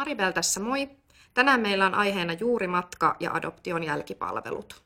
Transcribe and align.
Maribel 0.00 0.32
tässä 0.32 0.60
moi. 0.60 0.90
Tänään 1.34 1.60
meillä 1.60 1.86
on 1.86 1.94
aiheena 1.94 2.32
juurimatka 2.32 3.16
ja 3.20 3.32
adoption 3.32 3.84
jälkipalvelut. 3.84 4.82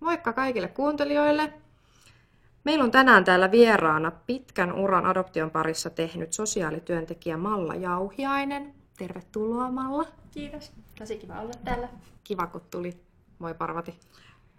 Moikka 0.00 0.32
kaikille 0.32 0.68
kuuntelijoille. 0.68 1.63
Meillä 2.64 2.84
on 2.84 2.90
tänään 2.90 3.24
täällä 3.24 3.50
vieraana 3.50 4.10
pitkän 4.26 4.72
uran 4.72 5.06
adoption 5.06 5.50
parissa 5.50 5.90
tehnyt 5.90 6.32
sosiaalityöntekijä 6.32 7.36
Malla 7.36 7.74
Jauhiainen. 7.74 8.74
Tervetuloa 8.98 9.70
Malla. 9.70 10.04
Kiitos. 10.30 10.72
Tosi 10.98 11.18
kiva 11.18 11.40
olla 11.40 11.52
täällä. 11.64 11.88
Kiva 12.24 12.46
kun 12.46 12.60
tuli. 12.70 12.96
Moi 13.38 13.54
Parvati. 13.54 13.98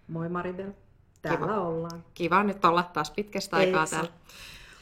Moi 0.08 0.30
Maribel. 0.30 0.72
Täällä 1.22 1.40
Kiva. 1.48 1.62
ollaan. 1.62 2.04
Kiva 2.14 2.44
nyt 2.44 2.66
olla 2.66 2.84
taas 2.84 3.12
pitkästä 3.12 3.56
aikaa 3.58 3.82
Eiks. 3.82 3.92
täällä. 3.92 4.10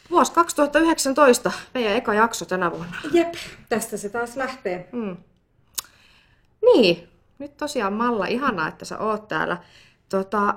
Vuosi 0.10 0.32
2019, 0.34 1.52
meidän 1.74 1.94
eka 1.96 2.14
jakso 2.14 2.46
tänä 2.46 2.72
vuonna. 2.72 2.96
Jep, 3.14 3.34
tästä 3.70 3.98
se 3.98 4.10
taas 4.10 4.36
lähtee. 4.36 4.90
Mm. 4.92 5.18
Niin, 6.62 7.10
nyt 7.40 7.58
tosiaan 7.58 7.94
Malla, 7.94 8.26
ihanaa, 8.26 8.68
että 8.68 8.86
sä 8.86 8.98
oot 9.00 9.28
täällä. 9.28 9.58
Tota, 10.10 10.56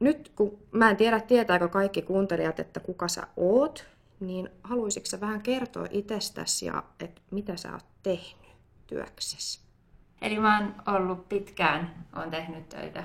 nyt 0.00 0.32
kun 0.36 0.58
mä 0.72 0.90
en 0.90 0.96
tiedä, 0.96 1.20
tietääkö 1.20 1.68
kaikki 1.68 2.02
kuuntelijat, 2.02 2.60
että 2.60 2.80
kuka 2.80 3.08
sä 3.08 3.26
oot, 3.36 3.86
niin 4.20 4.50
haluaisitko 4.62 5.06
sä 5.06 5.20
vähän 5.20 5.42
kertoa 5.42 5.86
itsestäsi 5.90 6.66
ja 6.66 6.82
että 7.00 7.20
mitä 7.30 7.56
sä 7.56 7.72
oot 7.72 7.84
tehnyt 8.02 8.54
työksessä? 8.86 9.60
Eli 10.22 10.38
mä 10.38 10.58
oon 10.58 10.74
ollut 10.86 11.28
pitkään, 11.28 12.04
oon 12.16 12.30
tehnyt 12.30 12.68
töitä 12.68 13.04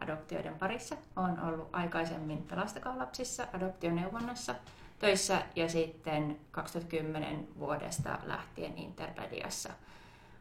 adoptioiden 0.00 0.58
parissa. 0.58 0.96
Oon 1.16 1.40
ollut 1.40 1.68
aikaisemmin 1.72 2.42
Pelastakaa 2.42 2.98
lapsissa 2.98 3.46
adoptioneuvonnassa 3.52 4.54
töissä 4.98 5.42
ja 5.56 5.68
sitten 5.68 6.40
2010 6.50 7.48
vuodesta 7.58 8.18
lähtien 8.22 8.78
Interpediassa 8.78 9.70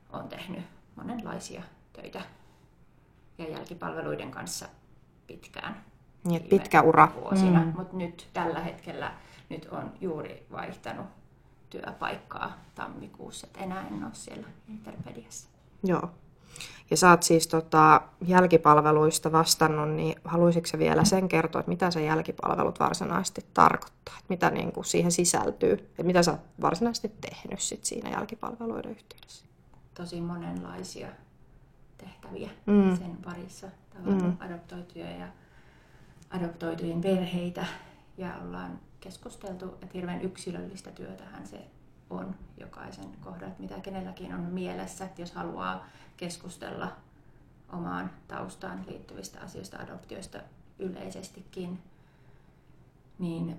on 0.10 0.28
tehnyt 0.28 0.66
monenlaisia 0.96 1.64
töitä 1.94 2.22
ja 3.38 3.50
jälkipalveluiden 3.50 4.32
kanssa 4.32 4.68
pitkään. 5.28 5.84
Niin, 6.24 6.44
pitkä 6.44 6.82
ura. 6.82 7.08
Vuosina, 7.22 7.60
Mm. 7.60 7.66
mm. 7.66 7.74
mutta 7.78 7.98
nyt 7.98 8.28
tällä 8.34 8.60
hetkellä 8.60 9.12
nyt 9.50 9.66
on 9.72 9.92
juuri 10.02 10.46
vaihtanut 10.52 11.06
työpaikkaa 11.70 12.58
tammikuussa, 12.76 13.48
että 13.48 13.60
enää 13.60 13.88
en 13.88 14.04
ole 14.04 14.14
siellä 14.14 14.48
Interpediassa. 14.70 15.50
Joo. 15.84 16.10
Ja 16.92 16.98
sä 16.98 17.10
oot 17.10 17.24
siis 17.24 17.48
tota, 17.48 18.02
jälkipalveluista 18.28 19.32
vastannut, 19.32 19.90
niin 19.90 20.16
haluaisitko 20.24 20.68
sä 20.68 20.80
vielä 20.80 21.04
sen 21.04 21.28
kertoa, 21.28 21.60
että 21.60 21.70
mitä 21.70 21.92
se 21.92 22.04
jälkipalvelut 22.04 22.80
varsinaisesti 22.80 23.46
tarkoittaa? 23.54 24.16
Että 24.18 24.26
mitä 24.30 24.50
niin 24.50 24.72
kuin 24.72 24.86
siihen 24.86 25.12
sisältyy? 25.12 25.74
Että 25.74 26.04
mitä 26.04 26.24
sä 26.24 26.32
oot 26.32 26.42
varsinaisesti 26.62 27.12
tehnyt 27.22 27.60
sit 27.60 27.86
siinä 27.86 28.10
jälkipalveluiden 28.10 28.92
yhteydessä? 28.92 29.46
tosi 29.94 30.22
monenlaisia 30.22 31.08
tehtäviä 31.98 32.50
Mm. 32.66 32.98
sen 32.98 33.18
parissa. 33.26 33.68
Tavannut 33.94 34.24
Mm. 34.24 34.30
mm. 34.30 34.38
adoptoituja 34.40 35.12
ja 35.12 35.28
adoptoitujen 36.30 37.02
perheitä 37.02 37.66
ja 38.18 38.36
ollaan 38.38 38.80
keskusteltu, 39.00 39.66
että 39.66 39.88
hirveän 39.94 40.22
yksilöllistä 40.22 40.92
työtähän 40.92 41.48
se 41.48 41.68
on 42.10 42.36
jokaisen 42.58 43.10
kohdalla, 43.22 43.48
että 43.48 43.62
mitä 43.62 43.80
kenelläkin 43.80 44.34
on 44.34 44.40
mielessä, 44.42 45.06
että 45.06 45.22
jos 45.22 45.32
haluaa 45.32 45.86
keskustella 46.18 46.92
omaan 47.74 48.12
taustaan 48.28 48.84
liittyvistä 48.88 49.40
asioista, 49.42 49.78
adoptioista 49.78 50.40
yleisestikin, 50.80 51.80
niin 53.20 53.58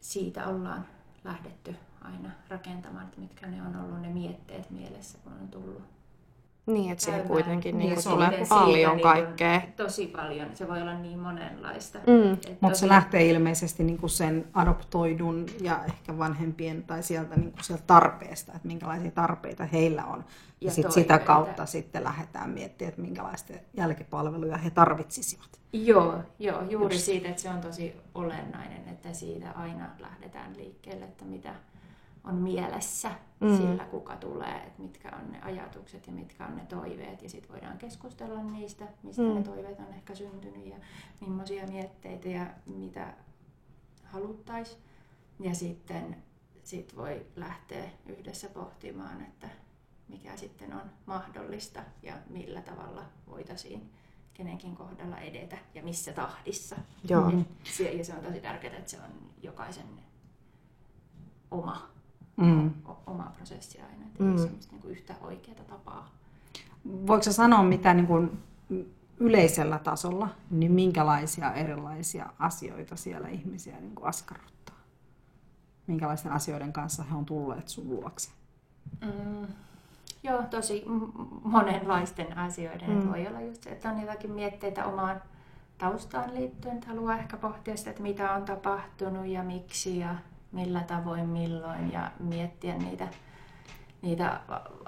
siitä 0.00 0.46
ollaan 0.46 0.86
lähdetty 1.24 1.76
aina 2.02 2.30
rakentamaan, 2.48 3.04
että 3.04 3.20
mitkä 3.20 3.46
ne 3.46 3.62
on 3.62 3.76
ollut 3.76 4.00
ne 4.00 4.08
mietteet 4.08 4.70
mielessä, 4.70 5.18
kun 5.24 5.32
on 5.32 5.48
tullut. 5.48 5.82
Niin, 6.68 6.92
että 6.92 7.04
siihen 7.04 7.22
kuitenkin 7.22 7.78
niin 7.78 7.84
Niin, 7.86 7.94
kuin 7.94 8.02
se 8.02 8.10
tulee 8.10 8.46
paljon 8.48 8.74
siitä 8.74 8.92
niin 8.94 9.00
kaikkea. 9.02 9.60
kuin 9.60 9.72
Tosi 9.72 10.06
paljon. 10.06 10.48
Se 10.54 10.68
voi 10.68 10.82
olla 10.82 10.94
niin 10.94 11.18
monenlaista. 11.18 11.98
Mm. 11.98 12.30
Mutta 12.30 12.68
tosi- 12.68 12.80
se 12.80 12.88
lähtee 12.88 13.26
ilmeisesti 13.26 13.84
niinku 13.84 14.08
sen 14.08 14.44
adoptoidun 14.54 15.46
ja 15.60 15.84
ehkä 15.84 16.18
vanhempien 16.18 16.82
tai 16.82 17.02
sieltä, 17.02 17.36
niinku 17.36 17.58
sieltä 17.62 17.84
tarpeesta, 17.86 18.52
että 18.56 18.68
minkälaisia 18.68 19.10
tarpeita 19.10 19.64
heillä 19.64 20.04
on. 20.04 20.24
Ja, 20.60 20.66
Ja 20.66 20.70
sit 20.70 20.92
sitä 20.92 21.18
kautta 21.18 21.66
sitten 21.66 22.04
lähdetään 22.04 22.50
miettimään, 22.50 22.88
että 22.88 23.02
minkälaista 23.02 23.52
jälkipalveluja 23.74 24.56
he 24.56 24.70
tarvitsisivat. 24.70 25.48
Joo, 25.72 26.14
joo, 26.38 26.62
juuri 26.70 26.98
siitä, 26.98 27.28
että 27.28 27.42
se 27.42 27.50
on 27.50 27.60
tosi 27.60 27.96
olennainen, 28.14 28.88
että 28.88 29.12
siitä 29.12 29.50
aina 29.50 29.84
lähdetään 29.98 30.56
liikkeelle, 30.56 31.04
että 31.04 31.24
mitä 31.24 31.54
on 32.24 32.34
mielessä 32.34 33.10
Mm. 33.40 33.56
sillä, 33.56 33.84
kuka 33.84 34.16
tulee, 34.16 34.56
että 34.66 34.82
mitkä 34.82 35.08
on 35.22 35.32
ne 35.32 35.40
ajatukset 35.42 36.06
ja 36.06 36.12
mitkä 36.12 36.46
on 36.46 36.56
ne 36.56 36.66
toiveet. 36.66 37.22
Ja 37.22 37.28
sitten 37.28 37.52
voidaan 37.52 37.78
keskustella 37.78 38.42
niistä, 38.42 38.84
mistä 39.02 39.22
Mm. 39.22 39.34
ne 39.34 39.42
toiveet 39.42 39.78
on 39.78 39.94
ehkä 39.94 40.14
syntynyt 40.14 40.66
ja 40.66 40.76
millaisia 41.20 41.66
mietteitä 41.66 42.28
ja 42.28 42.46
mitä 42.66 43.14
haluttaisiin. 44.04 44.78
Ja 45.40 45.54
sitten 45.54 46.16
sit 46.64 46.96
voi 46.96 47.26
lähteä 47.36 47.84
yhdessä 48.06 48.48
pohtimaan, 48.48 49.20
että 49.22 49.48
mikä 50.08 50.36
sitten 50.36 50.72
on 50.74 50.82
mahdollista 51.06 51.80
ja 52.02 52.14
millä 52.30 52.60
tavalla 52.62 53.02
voitaisiin 53.28 53.90
kenenkin 54.34 54.76
kohdalla 54.76 55.18
edetä 55.18 55.58
ja 55.74 55.82
missä 55.82 56.12
tahdissa. 56.12 56.76
Joo. 57.08 57.30
Ja 57.98 58.04
se 58.04 58.14
on 58.14 58.24
tosi 58.24 58.40
tärkeää, 58.40 58.76
että 58.76 58.90
se 58.90 58.96
on 58.96 59.10
jokaisen 59.42 59.86
oma, 61.50 61.88
Mm. 62.38 62.70
o, 62.88 62.98
oma 63.06 63.32
prosessi 63.36 63.80
aina, 63.80 64.06
että 64.06 64.22
Mm. 64.22 64.26
ei 64.28 64.32
ole 64.32 64.40
semmoista 64.42 64.72
niin 64.76 64.90
yhtä 64.90 65.14
oikeaa 65.20 65.64
tapaa. 65.68 66.10
Voiko 67.06 67.22
sä 67.22 67.32
sanoa, 67.32 67.62
mitä 67.62 67.94
niinku 67.94 68.28
yleisellä 69.20 69.78
tasolla, 69.78 70.28
niin 70.50 70.72
minkälaisia 70.72 71.52
erilaisia 71.52 72.26
asioita 72.38 72.96
siellä 72.96 73.28
ihmisiä 73.28 73.80
niinku 73.80 74.04
askarruttaa? 74.04 74.76
Minkälaisten 75.86 76.32
asioiden 76.32 76.72
kanssa 76.72 77.02
he 77.02 77.14
on 77.14 77.24
tulleet 77.24 77.68
sun 77.68 77.88
luokse? 77.88 78.30
Mm. 79.04 79.46
Joo, 80.22 80.42
tosi 80.42 80.84
monenlaisten 81.44 82.38
asioiden. 82.38 82.90
Mm. 82.90 83.08
Voi 83.08 83.26
olla 83.26 83.40
just 83.40 83.62
se, 83.62 83.70
että 83.70 83.90
on 83.90 84.00
jotakin 84.00 84.30
mietteitä 84.30 84.84
omaan 84.84 85.22
taustaan 85.78 86.34
liittyen, 86.34 86.74
että 86.74 86.86
haluaa 86.88 87.18
ehkä 87.18 87.36
pohtia 87.36 87.76
sitä, 87.76 87.90
että 87.90 88.02
mitä 88.02 88.32
on 88.32 88.44
tapahtunut 88.44 89.26
ja 89.26 89.42
miksi 89.42 89.98
ja 89.98 90.14
millä 90.52 90.80
tavoin, 90.80 91.28
milloin 91.28 91.92
ja 91.92 92.10
miettiä 92.20 92.78
niitä, 92.78 93.08
niitä 94.02 94.40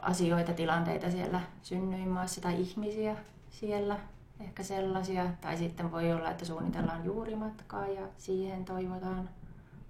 asioita, 0.02 0.52
tilanteita 0.52 1.10
siellä 1.10 1.40
synnyinmaassa 1.62 2.40
tai 2.40 2.60
ihmisiä 2.60 3.16
siellä, 3.50 3.98
ehkä 4.40 4.62
sellaisia. 4.62 5.26
Tai 5.40 5.56
sitten 5.56 5.92
voi 5.92 6.12
olla, 6.12 6.30
että 6.30 6.44
suunnitellaan 6.44 7.04
juurimatkaa 7.04 7.86
ja 7.86 8.06
siihen 8.18 8.64
toivotaan 8.64 9.28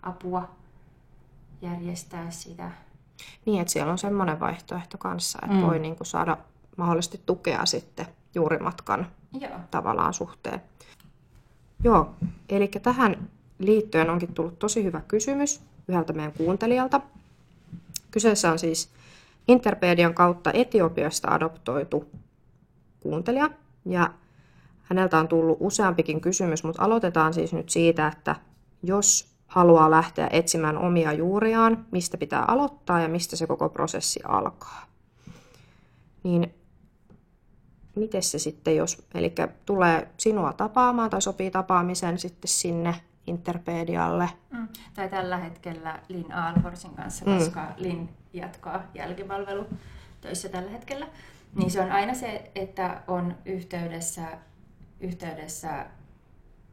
apua 0.03 0.48
järjestää 1.62 2.31
sitä 2.31 2.70
Niin, 3.47 3.60
että 3.60 3.72
siellä 3.72 3.92
on 3.92 3.98
semmoinen 3.98 4.41
vaihtoehto 4.41 4.98
kanssa, 4.98 5.38
että 5.42 5.56
Mm. 5.56 5.62
voi 5.62 5.78
niin 5.78 5.97
kuin 5.97 6.06
saada 6.06 6.37
mahdollisesti 6.76 7.22
tukea 7.26 7.66
sitten 7.66 8.06
juurimatkan 8.34 9.06
Joo. 9.41 9.52
tavallaan 9.70 10.14
suhteen. 10.14 10.62
Joo, 11.84 12.14
eli 12.48 12.69
tähän 12.82 13.31
liittyen 13.60 14.10
onkin 14.10 14.34
tullut 14.34 14.59
tosi 14.59 14.84
hyvä 14.84 15.00
kysymys 15.09 15.60
yhdeltä 15.88 16.12
meidän 16.12 16.32
kuuntelijalta. 16.32 17.00
Kyseessä 18.11 18.52
on 18.52 18.58
siis 18.58 18.90
Interpedian 19.49 20.14
kautta 20.14 20.50
Etiopiasta 20.52 21.29
adoptoitu 21.29 22.11
kuuntelija. 23.00 23.50
Ja 23.84 24.11
häneltä 24.82 25.19
on 25.19 25.29
tullut 25.29 25.56
useampikin 25.61 26.20
kysymys, 26.20 26.64
mutta 26.64 26.82
aloitetaan 26.82 27.34
siis 27.34 27.52
nyt 27.52 27.69
siitä, 27.69 28.06
että 28.06 28.37
jos 28.82 29.29
haluaa 29.46 29.90
lähteä 29.90 30.29
etsimään 30.32 30.79
omia 30.79 31.12
juuriaan, 31.12 31.87
mistä 31.90 32.19
pitää 32.19 32.44
aloittaa 32.49 33.00
ja 33.00 33.08
mistä 33.08 33.37
se 33.37 33.46
koko 33.46 33.69
prosessi 33.69 34.20
alkaa. 34.25 34.87
Niin 36.23 36.55
miten 37.94 38.23
se 38.23 38.38
sitten, 38.38 38.76
jos, 38.76 39.02
eli 39.14 39.34
tulee 39.67 40.08
sinua 40.17 40.52
tapaamaan 40.52 41.11
tai 41.11 41.23
sopii 41.23 41.50
tapaamisen 41.50 42.19
sitten 42.19 42.49
sinne 42.49 42.94
Interpedialle. 43.31 44.29
Mm. 44.50 44.69
Tai 44.94 45.09
tällä 45.09 45.37
hetkellä 45.37 45.99
Lin 46.09 46.32
Aalforsin 46.32 46.94
kanssa, 46.94 47.25
Mm. 47.25 47.38
koska 47.38 47.67
Lin 47.77 48.09
jatkaa 48.32 48.82
jälkipalvelu 48.94 49.67
töissä 50.21 50.49
tällä 50.49 50.71
hetkellä. 50.71 51.06
Niin 51.55 51.71
se 51.71 51.81
on 51.81 51.93
aina 51.93 52.15
se, 52.15 52.50
että 52.55 53.03
on 53.06 53.37
yhteydessä, 53.44 54.25
yhteydessä 55.00 55.87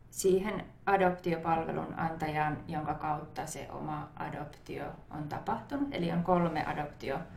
siihen 0.10 0.66
adoptiopalvelun 0.86 1.94
antajan, 2.00 2.58
jonka 2.68 2.94
kautta 2.94 3.46
se 3.48 3.68
oma 3.72 4.10
adoptio 4.16 4.86
on 5.12 5.30
tapahtunut. 5.30 5.88
Eli 5.92 6.12
on 6.12 6.24
kolme 6.24 6.66
adoptiopalvelun 6.66 7.37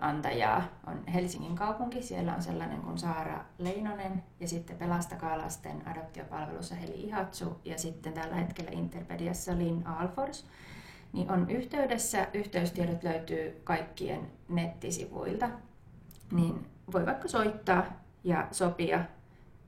antajaa. 0.00 0.62
On 0.86 1.06
Helsingin 1.06 1.56
kaupunki, 1.56 2.02
siellä 2.02 2.34
on 2.34 2.42
sellainen 2.42 2.80
kuin 2.80 2.98
Saara 2.98 3.44
Leinonen 3.58 4.22
ja 4.40 4.48
sitten 4.48 4.76
Pelastakaa 4.76 5.38
lasten 5.38 5.88
adoptiopalvelussa 5.88 6.74
Heli 6.74 7.02
Ihatsu 7.02 7.60
ja 7.64 7.78
sitten 7.78 8.12
tällä 8.12 8.34
hetkellä 8.34 8.70
Interpediassa 8.70 9.58
Lin 9.58 9.86
Alfors. 9.86 10.46
Niin 11.12 11.30
on 11.30 11.50
yhteydessä, 11.50 12.26
yhteystiedot 12.34 13.02
löytyy 13.02 13.60
kaikkien 13.64 14.30
nettisivuilta, 14.48 15.50
niin 16.32 16.66
voi 16.92 17.06
vaikka 17.06 17.28
soittaa 17.28 17.84
ja 18.24 18.48
sopia 18.50 19.04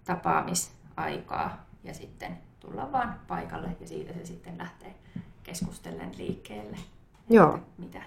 tapaamisaikaa 0.05 1.67
ja 1.85 1.95
sitten 1.95 2.39
tulla 2.61 2.93
vaan 2.93 3.21
paikalle 3.29 3.77
ja 3.81 3.87
siitä 3.87 4.13
se 4.13 4.25
sitten 4.25 4.59
lähtee 4.59 4.95
keskustellen 5.43 6.19
liikkeelle. 6.19 6.77
Joo. 7.31 7.59
Mitä 7.79 8.03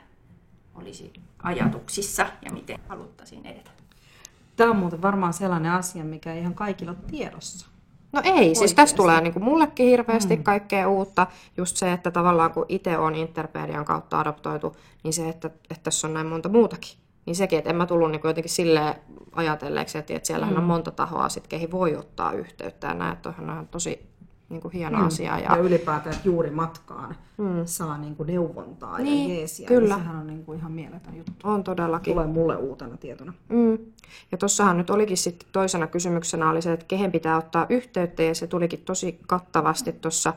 olisi 0.76 1.14
ajatuksissa 1.44 2.26
ja 2.42 2.52
miten 2.52 2.80
haluttaisiin 2.88 3.46
edetä. 3.46 3.72
Tämä 4.56 4.72
on 4.72 4.78
muuten 4.78 5.02
varmaan 5.02 5.34
sellainen 5.34 5.72
asia, 5.72 6.04
mikä 6.04 6.34
ei 6.34 6.40
ihan 6.40 6.56
kaikilla 6.56 6.92
ole 6.92 7.00
tiedossa. 7.12 7.68
No 8.12 8.22
ei, 8.24 8.32
Oikeasti. 8.32 8.56
siis 8.56 8.74
tässä 8.74 8.96
tulee 8.96 9.22
niin 9.22 9.34
kuin 9.34 9.44
mullekin 9.44 9.86
hirveästi 9.86 10.36
mm. 10.36 10.44
kaikkea 10.44 10.90
uutta. 10.90 11.28
Just 11.58 11.78
se, 11.78 11.94
että 11.94 12.12
tavallaan 12.12 12.52
kun 12.52 12.66
itse 12.70 12.98
on 12.98 13.16
Interpedian 13.16 13.86
kautta 13.86 14.20
adoptoitu, 14.20 14.76
niin 15.04 15.14
se, 15.14 15.30
että, 15.30 15.48
että 15.48 15.84
tässä 15.84 16.08
on 16.08 16.14
näin 16.14 16.28
monta 16.28 16.50
muutakin. 16.50 16.98
Niin 17.26 17.36
sekin, 17.36 17.58
että 17.58 17.70
en 17.70 17.76
mä 17.76 17.86
tullut 17.86 18.12
niin 18.12 18.22
jotenkin 18.24 18.52
silleen 18.52 18.96
ajatelleeksi, 19.32 19.98
että, 19.98 20.14
että 20.14 20.28
siellähän 20.28 20.56
mm. 20.56 20.60
on 20.60 20.68
monta 20.68 20.92
tahoa, 20.92 21.30
sit, 21.30 21.48
keihin 21.48 21.72
voi 21.72 21.96
ottaa 21.96 22.32
yhteyttä 22.32 22.88
ja 22.88 22.94
näin, 22.94 23.14
että 23.14 23.34
on 23.40 23.68
tosi 23.72 24.15
niin 24.50 24.62
kuin 24.62 24.72
hieno 24.72 24.98
mm. 25.00 25.06
asia. 25.06 25.40
Ja, 25.40 25.56
ja 25.56 25.62
ylipäätään, 25.62 26.16
että 26.16 26.28
juuri 26.28 26.50
matkaan 26.50 27.16
mm. 27.38 27.66
saa 27.66 27.98
niin 27.98 28.16
kuin 28.16 28.28
neuvontaa 28.28 29.00
niin, 29.00 29.30
ja 29.30 29.36
jeesiä. 29.36 29.68
Kyllä. 29.68 29.96
Niin 29.96 30.04
sehän 30.04 30.18
on 30.18 30.28
niin 30.28 30.46
kuin 30.46 30.60
ihan 30.60 30.72
mieletön 30.72 31.18
juttu. 31.18 31.34
On 31.44 31.64
todellakin. 31.64 32.14
Tulee 32.14 32.28
mulle 32.28 32.56
uutena 32.56 32.98
tietona. 32.98 33.34
Mm. 33.50 33.78
Ja 34.32 34.38
tuossahan 34.38 34.78
nyt 34.78 34.90
olikin 34.90 35.18
sitten 35.18 35.50
toisena 35.52 35.88
kysymyksenä 35.88 36.50
oli 36.50 36.62
se, 36.62 36.74
että 36.74 36.86
kehen 36.88 37.12
pitää 37.12 37.38
ottaa 37.38 37.66
yhteyttä 37.70 38.24
ja 38.24 38.36
se 38.36 38.48
tulikin 38.48 38.80
tosi 38.80 39.20
kattavasti 39.28 39.94
tuossa. 39.94 40.34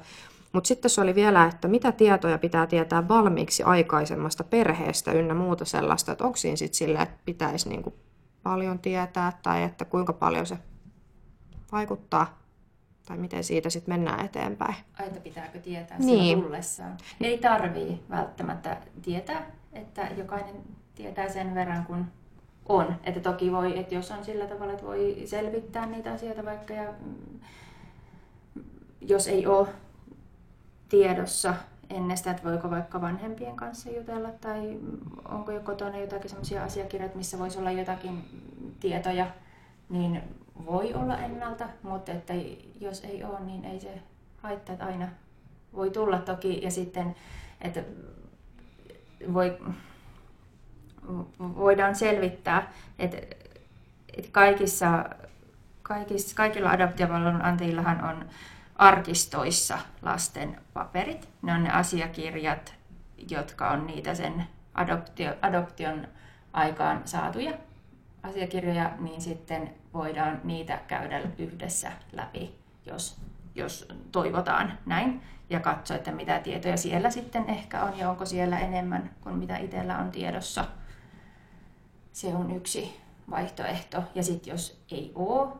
Mutta 0.52 0.68
sitten 0.68 0.90
se 0.90 1.00
oli 1.00 1.14
vielä, 1.14 1.44
että 1.44 1.68
mitä 1.68 1.92
tietoja 1.92 2.38
pitää 2.38 2.66
tietää 2.66 3.08
valmiiksi 3.08 3.62
aikaisemmasta 3.62 4.44
perheestä 4.44 5.12
ynnä 5.12 5.34
muuta 5.34 5.64
sellaista, 5.64 6.12
että 6.12 6.24
onko 6.24 6.36
siinä 6.36 6.56
sitten 6.56 6.76
silleen, 6.76 7.02
että 7.02 7.18
pitäisi 7.24 7.68
niin 7.68 7.82
kuin 7.82 7.94
paljon 8.42 8.78
tietää 8.78 9.38
tai 9.42 9.62
että 9.62 9.84
kuinka 9.84 10.12
paljon 10.12 10.46
se 10.46 10.58
vaikuttaa 11.72 12.37
tai 13.08 13.18
miten 13.18 13.44
siitä 13.44 13.70
sitten 13.70 13.94
mennään 13.94 14.24
eteenpäin. 14.24 14.74
Aita 14.98 15.20
pitääkö 15.20 15.58
tietää 15.58 15.98
niin. 15.98 16.42
tullessaan? 16.42 16.96
Ei 17.20 17.38
tarvii 17.38 18.02
välttämättä 18.10 18.76
tietää, 19.02 19.50
että 19.72 20.08
jokainen 20.16 20.56
tietää 20.94 21.28
sen 21.28 21.54
verran, 21.54 21.86
kun 21.86 22.06
on. 22.68 22.96
Että 23.04 23.20
toki 23.20 23.52
voi, 23.52 23.78
että 23.78 23.94
jos 23.94 24.10
on 24.10 24.24
sillä 24.24 24.46
tavalla, 24.46 24.72
että 24.72 24.86
voi 24.86 25.22
selvittää 25.26 25.86
niitä 25.86 26.12
asioita 26.12 26.44
vaikka 26.44 26.74
ja 26.74 26.92
mm, 27.00 27.40
jos 29.00 29.28
ei 29.28 29.46
ole 29.46 29.68
tiedossa 30.88 31.54
ennestään, 31.90 32.36
että 32.36 32.48
voiko 32.48 32.70
vaikka 32.70 33.00
vanhempien 33.00 33.56
kanssa 33.56 33.90
jutella 33.90 34.30
tai 34.30 34.78
onko 35.28 35.52
jo 35.52 35.60
kotona 35.60 35.98
jotakin 35.98 36.30
sellaisia 36.30 36.64
asiakirjoja, 36.64 37.12
missä 37.14 37.38
voisi 37.38 37.58
olla 37.58 37.70
jotakin 37.70 38.24
tietoja, 38.80 39.26
niin 39.88 40.22
voi 40.66 40.94
olla 40.94 41.18
ennalta, 41.18 41.68
mutta 41.82 42.12
että 42.12 42.34
jos 42.80 43.04
ei 43.04 43.24
ole, 43.24 43.40
niin 43.40 43.64
ei 43.64 43.80
se 43.80 44.02
haittaa, 44.42 44.72
että 44.72 44.86
aina 44.86 45.08
voi 45.74 45.90
tulla 45.90 46.18
toki 46.18 46.60
ja 46.62 46.70
sitten, 46.70 47.16
että 47.60 47.80
voi, 49.32 49.58
voidaan 51.38 51.94
selvittää, 51.94 52.72
että, 52.98 53.16
että 54.16 54.30
kaikissa, 54.32 55.04
kaikissa, 55.82 56.36
kaikilla 56.36 56.70
adoptiopalvelun 56.70 57.42
antajillahan 57.42 58.04
on 58.04 58.28
arkistoissa 58.76 59.78
lasten 60.02 60.60
paperit. 60.72 61.28
Ne 61.42 61.52
on 61.52 61.64
ne 61.64 61.70
asiakirjat, 61.70 62.74
jotka 63.30 63.70
on 63.70 63.86
niitä 63.86 64.14
sen 64.14 64.46
adoptio, 64.74 65.34
adoption 65.42 66.08
aikaan 66.52 67.02
saatuja 67.04 67.52
asiakirjoja, 68.28 68.90
niin 68.98 69.20
sitten 69.20 69.74
voidaan 69.94 70.40
niitä 70.44 70.80
käydä 70.86 71.20
yhdessä 71.38 71.92
läpi, 72.12 72.54
jos, 72.86 73.20
jos 73.54 73.88
toivotaan 74.12 74.78
näin, 74.86 75.22
ja 75.50 75.60
katsoa, 75.60 75.96
että 75.96 76.12
mitä 76.12 76.40
tietoja 76.40 76.76
siellä 76.76 77.10
sitten 77.10 77.50
ehkä 77.50 77.82
on 77.82 77.98
ja 77.98 78.10
onko 78.10 78.26
siellä 78.26 78.58
enemmän 78.58 79.10
kuin 79.20 79.34
mitä 79.34 79.56
itsellä 79.56 79.98
on 79.98 80.10
tiedossa. 80.10 80.64
Se 82.12 82.26
on 82.34 82.56
yksi 82.56 83.00
vaihtoehto. 83.30 84.02
Ja 84.14 84.22
sitten 84.22 84.50
jos 84.50 84.84
ei 84.90 85.12
ole 85.14 85.52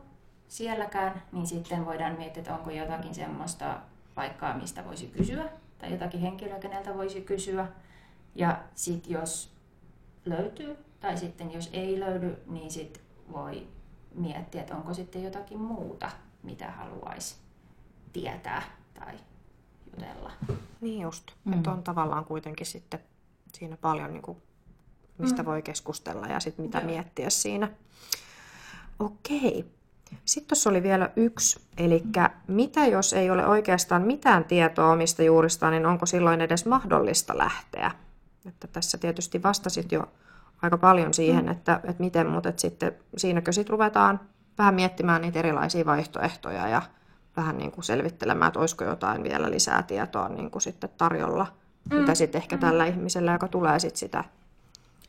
sielläkään, 0.47 1.23
niin 1.31 1.47
sitten 1.47 1.85
voidaan 1.85 2.17
miettiä, 2.17 2.41
että 2.41 2.55
onko 2.55 2.71
jotakin 2.71 3.15
semmoista 3.15 3.79
paikkaa, 4.15 4.57
mistä 4.57 4.85
voisi 4.85 5.07
kysyä, 5.07 5.45
tai 5.77 5.91
jotakin 5.91 6.19
henkilöä, 6.19 6.59
keneltä 6.59 6.97
voisi 6.97 7.21
kysyä. 7.21 7.67
Ja 8.35 8.59
sitten 8.75 9.13
jos 9.13 9.53
löytyy, 10.25 10.77
tai 10.99 11.17
sitten 11.17 11.53
jos 11.53 11.69
ei 11.73 11.99
löydy, 11.99 12.37
niin 12.47 12.71
sitten 12.71 13.03
voi 13.31 13.67
miettiä, 14.15 14.61
että 14.61 14.75
onko 14.75 14.93
sitten 14.93 15.23
jotakin 15.23 15.59
muuta, 15.59 16.11
mitä 16.43 16.71
haluaisi 16.71 17.35
tietää 18.13 18.61
tai 18.93 19.13
jutella. 19.85 20.31
Niin 20.81 21.01
just, 21.01 21.31
mm. 21.45 21.53
että 21.53 21.71
on 21.71 21.83
tavallaan 21.83 22.25
kuitenkin 22.25 22.65
sitten 22.65 22.99
siinä 23.53 23.77
paljon, 23.77 24.13
niin 24.13 24.21
kuin, 24.21 24.37
mistä 25.17 25.43
mm. 25.43 25.45
voi 25.45 25.61
keskustella 25.61 26.27
ja 26.27 26.39
sitten 26.39 26.65
mitä 26.65 26.77
Joo. 26.77 26.87
miettiä 26.87 27.29
siinä. 27.29 27.69
Okei. 28.99 29.65
Sitten 30.25 30.47
tuossa 30.47 30.69
oli 30.69 30.83
vielä 30.83 31.09
yksi, 31.15 31.59
eli 31.77 32.03
mitä 32.47 32.85
jos 32.85 33.13
ei 33.13 33.29
ole 33.29 33.47
oikeastaan 33.47 34.01
mitään 34.01 34.45
tietoa 34.45 34.91
omista 34.91 35.23
juurista, 35.23 35.71
niin 35.71 35.85
onko 35.85 36.05
silloin 36.05 36.41
edes 36.41 36.65
mahdollista 36.65 37.37
lähteä? 37.37 37.91
Että 38.45 38.67
tässä 38.67 38.97
tietysti 38.97 39.43
vastasit 39.43 39.91
jo 39.91 40.11
aika 40.61 40.77
paljon 40.77 41.13
siihen, 41.13 41.45
mm. 41.45 41.51
että, 41.51 41.75
että 41.75 42.03
miten, 42.03 42.29
mutta 42.29 42.49
että 42.49 42.61
sitten 42.61 42.91
siinäkö 43.17 43.51
sitten 43.51 43.71
ruvetaan 43.71 44.19
vähän 44.57 44.75
miettimään 44.75 45.21
niitä 45.21 45.39
erilaisia 45.39 45.85
vaihtoehtoja 45.85 46.67
ja 46.67 46.81
vähän 47.37 47.57
niin 47.57 47.71
kuin 47.71 47.83
selvittelemään, 47.83 48.47
että 48.47 48.59
olisiko 48.59 48.83
jotain 48.83 49.23
vielä 49.23 49.51
lisää 49.51 49.83
tietoa 49.83 50.29
niin 50.29 50.51
kuin 50.51 50.61
sitten 50.61 50.89
tarjolla, 50.97 51.47
mm. 51.91 51.97
mitä 51.97 52.15
sitten 52.15 52.41
ehkä 52.41 52.55
mm. 52.55 52.59
tällä 52.59 52.85
ihmisellä, 52.85 53.31
joka 53.31 53.47
tulee 53.47 53.79
sitten 53.79 53.99
sitä 53.99 54.23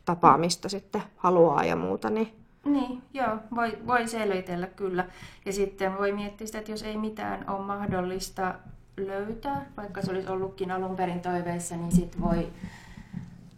tapaamista 0.04 0.68
sitten 0.68 1.02
haluaa 1.16 1.64
ja 1.64 1.76
muuta, 1.76 2.10
niin 2.10 2.40
niin, 2.64 3.02
joo, 3.14 3.36
voi, 3.54 3.78
voi 3.86 4.08
selvitellä 4.08 4.66
kyllä. 4.66 5.04
Ja 5.46 5.52
sitten 5.52 5.98
voi 5.98 6.12
miettiä 6.12 6.46
sitä, 6.46 6.58
että 6.58 6.70
jos 6.70 6.82
ei 6.82 6.96
mitään 6.96 7.50
ole 7.50 7.66
mahdollista 7.66 8.54
löytää, 8.96 9.66
vaikka 9.76 10.02
se 10.02 10.10
olisi 10.10 10.28
ollutkin 10.28 10.70
alun 10.70 10.96
perin 10.96 11.20
toiveissa, 11.20 11.76
niin 11.76 11.92
sitten 11.92 12.20
voi 12.20 12.48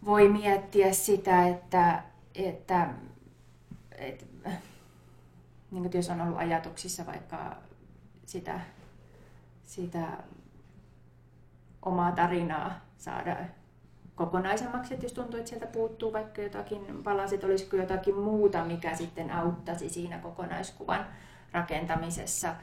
voi 0.05 0.29
miettiä 0.29 0.93
sitä, 0.93 1.47
että, 1.47 2.03
että, 2.35 2.89
että 3.91 4.25
niin 5.71 5.91
jos 5.93 6.09
on 6.09 6.21
ollut 6.21 6.37
ajatuksissa 6.37 7.05
vaikka 7.05 7.55
sitä, 8.25 8.59
sitä 9.63 10.07
omaa 11.85 12.11
tarinaa 12.11 12.79
saada 12.97 13.37
kokonaisemmaksi, 14.15 14.93
että 14.93 15.05
jos 15.05 15.13
tuntuu, 15.13 15.39
että 15.39 15.49
sieltä 15.49 15.67
puuttuu 15.67 16.13
vaikka 16.13 16.41
jotakin 16.41 17.03
palasit, 17.03 17.43
olisiko 17.43 17.77
jotakin 17.77 18.15
muuta, 18.15 18.65
mikä 18.65 18.95
sitten 18.95 19.31
auttaisi 19.31 19.89
siinä 19.89 20.17
kokonaiskuvan 20.17 21.05
rakentamisessa. 21.51 22.55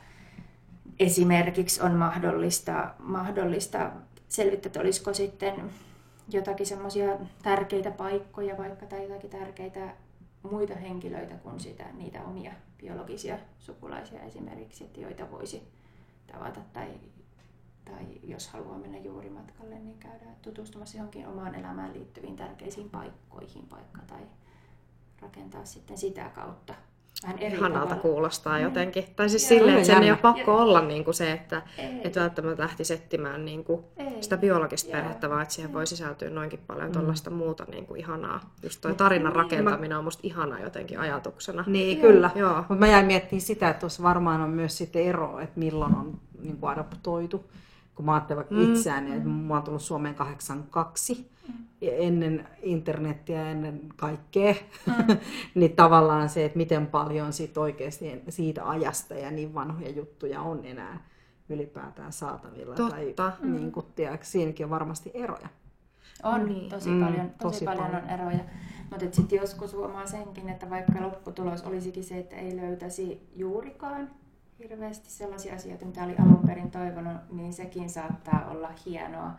Esimerkiksi 0.98 1.82
on 1.82 1.92
mahdollista, 1.92 2.94
mahdollista 2.98 3.90
selvittää, 4.28 4.68
että 4.68 4.80
olisiko 4.80 5.14
sitten 5.14 5.70
jotakin 6.32 6.66
semmoisia 6.66 7.18
tärkeitä 7.42 7.90
paikkoja 7.90 8.58
vaikka 8.58 8.86
tai 8.86 9.02
jotakin 9.02 9.30
tärkeitä 9.30 9.94
muita 10.50 10.74
henkilöitä 10.74 11.34
kuin 11.34 11.60
sitä, 11.60 11.84
niitä 11.92 12.24
omia 12.24 12.52
biologisia 12.78 13.38
sukulaisia 13.58 14.22
esimerkiksi, 14.22 14.84
että 14.84 15.00
joita 15.00 15.30
voisi 15.30 15.62
tavata 16.32 16.60
tai, 16.72 16.88
tai 17.84 18.06
jos 18.22 18.48
haluaa 18.48 18.78
mennä 18.78 18.98
juurimatkalle, 18.98 19.78
niin 19.78 19.98
käydä 19.98 20.26
tutustumassa 20.42 20.96
johonkin 20.96 21.28
omaan 21.28 21.54
elämään 21.54 21.92
liittyviin 21.92 22.36
tärkeisiin 22.36 22.90
paikkoihin 22.90 23.70
vaikka 23.70 24.00
tai 24.06 24.22
rakentaa 25.22 25.64
sitten 25.64 25.98
sitä 25.98 26.30
kautta 26.34 26.74
vähän 27.22 27.38
eri 27.38 27.56
Ihanalta 27.56 27.80
tavalla. 27.80 28.02
kuulostaa 28.02 28.58
mm. 28.58 28.62
jotenkin. 28.62 29.04
Tai 29.16 29.28
siis 29.28 29.48
silleen, 29.48 29.76
että 29.76 29.86
sen 29.86 30.02
ei 30.02 30.10
ole 30.10 30.18
pakko 30.18 30.50
ja... 30.50 30.56
olla 30.56 30.80
niin 30.80 31.04
kuin 31.04 31.14
se, 31.14 31.32
että 31.32 31.62
et 32.04 32.16
välttämättä 32.16 32.62
lähtisi 32.62 32.94
etsimään 32.94 33.44
niin 33.44 33.64
kuin 33.64 33.84
sitä 34.20 34.36
biologista 34.36 34.90
Joo. 34.90 35.00
perhettä, 35.00 35.30
vaan 35.30 35.42
että 35.42 35.54
siihen 35.54 35.72
voi 35.72 35.86
sisältyä 35.86 36.30
noinkin 36.30 36.60
paljon 36.66 36.86
mm. 36.88 36.92
tuollaista 36.92 37.30
muuta 37.30 37.64
niin 37.70 37.86
kuin 37.86 38.00
ihanaa. 38.00 38.54
Just 38.62 38.80
toi 38.80 38.94
tarinan 38.94 39.32
niin, 39.32 39.36
rakentaminen 39.36 39.98
on 39.98 40.04
musta 40.04 40.20
ihana 40.22 40.60
jotenkin 40.60 40.98
ajatuksena. 41.00 41.64
Niin, 41.66 41.98
Joo. 41.98 42.12
kyllä. 42.12 42.30
Mutta 42.58 42.74
mä 42.74 42.86
jäin 42.86 43.06
miettimään 43.06 43.40
sitä, 43.40 43.68
että 43.70 43.80
tuossa 43.80 44.02
varmaan 44.02 44.40
on 44.40 44.50
myös 44.50 44.78
sitten 44.78 45.02
ero, 45.02 45.38
että 45.38 45.60
milloin 45.60 45.94
on 45.94 46.20
niin 46.42 46.56
kuin 46.56 46.72
adoptoitu. 46.72 47.44
Kun 48.00 48.06
mä 48.06 48.14
ajattelen 48.14 48.36
vaikka 48.36 48.54
mm. 48.54 48.72
itseäni, 48.72 49.16
että 49.16 49.28
mä 49.28 49.54
oon 49.54 49.62
tullut 49.62 49.82
Suomeen 49.82 50.14
82, 50.14 51.30
ja 51.80 51.92
ennen 51.92 52.48
internettiä, 52.62 53.50
ennen 53.50 53.80
kaikkea, 53.96 54.54
mm. 54.86 55.16
niin 55.54 55.76
tavallaan 55.76 56.28
se, 56.28 56.44
että 56.44 56.58
miten 56.58 56.86
paljon 56.86 57.32
sit 57.32 57.58
oikeasti 57.58 58.22
siitä 58.28 58.68
ajasta 58.68 59.14
ja 59.14 59.30
niin 59.30 59.54
vanhoja 59.54 59.90
juttuja 59.90 60.42
on 60.42 60.64
enää 60.64 61.04
ylipäätään 61.48 62.12
saatavilla. 62.12 62.74
Totta. 62.74 62.96
Tai, 63.16 63.32
mm. 63.42 63.56
niin 63.56 63.72
kuin, 63.72 63.86
tiedätkö, 63.94 64.26
siinäkin 64.26 64.66
on 64.66 64.70
varmasti 64.70 65.10
eroja. 65.14 65.48
On, 66.22 66.46
niin. 66.46 66.70
tosi, 66.70 66.90
mm, 66.90 67.04
paljon, 67.04 67.30
tosi, 67.30 67.38
tosi 67.38 67.64
paljon, 67.64 67.86
paljon 67.86 68.02
on 68.04 68.10
eroja. 68.10 68.44
Mutta 68.90 69.06
sitten 69.12 69.36
joskus 69.36 69.72
huomaa 69.72 70.06
senkin, 70.06 70.48
että 70.48 70.70
vaikka 70.70 71.02
lopputulos 71.02 71.62
olisikin 71.62 72.04
se, 72.04 72.18
että 72.18 72.36
ei 72.36 72.56
löytäisi 72.56 73.28
juurikaan 73.36 74.10
hirveästi 74.60 75.10
sellaisia 75.10 75.54
asioita, 75.54 75.84
mitä 75.84 76.04
oli 76.04 76.14
alun 76.18 76.42
perin 76.46 76.70
toivonut, 76.70 77.16
niin 77.30 77.52
sekin 77.52 77.90
saattaa 77.90 78.46
olla 78.50 78.70
hienoa. 78.86 79.30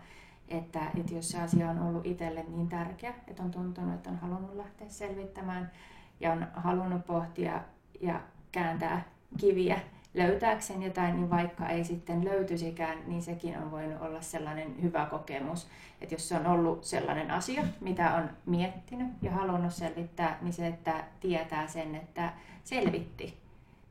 Että, 0.47 0.79
että 0.99 1.13
jos 1.13 1.29
se 1.29 1.41
asia 1.41 1.69
on 1.69 1.79
ollut 1.79 2.05
itselle 2.05 2.45
niin 2.47 2.69
tärkeä, 2.69 3.13
että 3.27 3.43
on 3.43 3.51
tuntunut, 3.51 3.93
että 3.93 4.09
on 4.09 4.17
halunnut 4.17 4.55
lähteä 4.55 4.89
selvittämään 4.89 5.71
ja 6.19 6.31
on 6.31 6.47
halunnut 6.53 7.05
pohtia 7.05 7.61
ja 8.01 8.21
kääntää 8.51 9.03
kiviä 9.37 9.79
löytääkseen 10.13 10.83
jotain, 10.83 11.15
niin 11.15 11.29
vaikka 11.29 11.69
ei 11.69 11.83
sitten 11.83 12.25
löytyisikään, 12.25 12.97
niin 13.07 13.21
sekin 13.21 13.57
on 13.57 13.71
voinut 13.71 14.01
olla 14.01 14.21
sellainen 14.21 14.81
hyvä 14.81 15.05
kokemus. 15.05 15.67
Että 16.01 16.15
jos 16.15 16.29
se 16.29 16.35
on 16.35 16.47
ollut 16.47 16.83
sellainen 16.83 17.31
asia, 17.31 17.63
mitä 17.81 18.15
on 18.15 18.29
miettinyt 18.45 19.07
ja 19.21 19.31
halunnut 19.31 19.73
selvittää, 19.73 20.37
niin 20.41 20.53
se, 20.53 20.67
että 20.67 21.03
tietää 21.19 21.67
sen, 21.67 21.95
että 21.95 22.33
selvitti. 22.63 23.40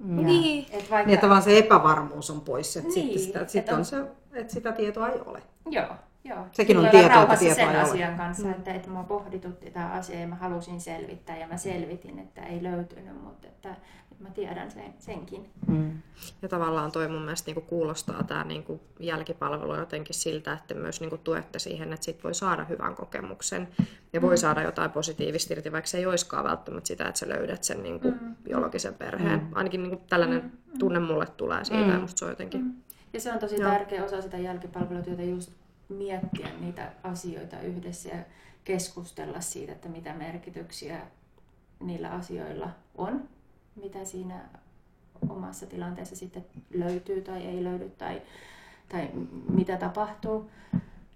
Mm. 0.01 0.27
Niin. 0.27 0.67
Et 0.71 0.91
vaikka... 0.91 1.07
niin, 1.07 1.15
että 1.15 1.29
vaan 1.29 1.43
se 1.43 1.59
epävarmuus 1.59 2.31
on 2.31 2.41
pois, 2.41 2.77
että 2.77 2.89
niin, 2.89 3.19
sitten, 3.19 3.27
sitä, 3.27 3.41
että, 3.41 3.53
sit 3.53 3.69
on... 3.69 3.79
on 3.79 3.85
se, 3.85 3.97
että 4.33 4.53
sitä 4.53 4.73
tietoa 4.73 5.09
ei 5.09 5.21
ole. 5.27 5.43
Joo, 5.71 5.87
Joo. 6.25 6.47
Sekin 6.53 6.79
on 6.79 6.89
tietoa, 6.91 7.23
että 7.23 7.37
tietoa 7.37 7.67
sen 7.67 7.81
asian 7.81 8.17
kanssa, 8.17 8.47
mm. 8.47 8.51
että, 8.51 8.75
että 8.75 8.91
mua 8.91 9.03
pohditutti 9.03 9.71
tämä 9.71 9.91
asia 9.93 10.21
ja 10.21 10.27
mä 10.27 10.35
halusin 10.35 10.81
selvittää 10.81 11.37
ja 11.37 11.47
mä 11.47 11.57
selvitin, 11.57 12.19
että 12.19 12.43
ei 12.43 12.63
löytynyt, 12.63 13.23
mutta 13.25 13.49
että 13.49 13.77
mä 14.21 14.31
tiedän 14.31 14.71
sen, 14.71 14.95
senkin. 14.99 15.51
Mm. 15.67 16.03
Ja 16.43 16.49
tavallaan 16.49 16.93
toi 16.93 17.09
mun 17.09 17.23
mielestä 17.23 17.49
niinku 17.49 17.61
kuulostaa 17.61 18.23
tämä 18.23 18.45
niinku 18.45 18.81
jälkipalvelu 19.01 19.75
jotenkin 19.75 20.15
siltä, 20.15 20.53
että 20.53 20.75
myös 20.75 21.01
niinku 21.01 21.19
tuette 21.19 21.59
siihen, 21.59 21.93
että 21.93 22.05
sit 22.05 22.25
voi 22.25 22.35
saada 22.35 22.65
hyvän 22.65 22.95
kokemuksen 22.95 23.69
ja 24.13 24.23
voi 24.23 24.35
mm. 24.35 24.39
saada 24.39 24.63
jotain 24.63 24.91
positiivista 24.91 25.55
irti, 25.55 25.73
vaikka 25.73 25.89
se 25.89 25.99
ei 25.99 26.07
olisikaan 26.07 26.45
välttämättä 26.45 26.89
sitä, 26.89 27.09
että 27.09 27.19
sä 27.19 27.29
löydät 27.29 27.65
sen 27.65 27.83
niinku 27.83 28.11
mm. 28.11 28.37
biologisen 28.45 28.95
perheen. 28.95 29.41
Mm. 29.41 29.49
Ainakin 29.53 29.83
niinku 29.83 30.03
tällainen 30.09 30.43
mm. 30.43 30.79
tunne 30.79 30.99
mulle 30.99 31.27
tulee 31.27 31.65
siitä 31.65 31.85
mm. 31.85 31.91
ja 31.91 31.99
musta 31.99 32.19
se 32.19 32.25
on 32.25 32.31
jotenkin... 32.31 32.61
Mm. 32.61 32.75
Ja 33.13 33.21
se 33.21 33.33
on 33.33 33.39
tosi 33.39 33.61
Joo. 33.61 33.71
tärkeä 33.71 34.05
osa 34.05 34.23
sitä 34.23 34.39
jälkipalvelutyötä 34.39 35.23
just 35.23 35.53
miettiä 35.89 36.49
niitä 36.61 36.93
asioita 37.03 37.61
yhdessä 37.61 38.09
ja 38.09 38.25
keskustella 38.65 39.41
siitä, 39.41 39.73
että 39.73 39.89
mitä 39.89 40.15
merkityksiä 40.15 41.01
niillä 41.81 42.11
asioilla 42.11 42.69
on, 42.95 43.29
mitä 43.77 44.05
siinä 44.05 44.49
omassa 45.29 45.67
tilanteessa 45.67 46.17
sitten 46.17 46.45
löytyy 46.75 47.23
tai 47.23 47.47
ei 47.47 47.65
löydy 47.65 47.91
tai, 47.91 48.23
tai 48.89 49.11
mitä 49.49 49.77
tapahtuu, 49.77 50.51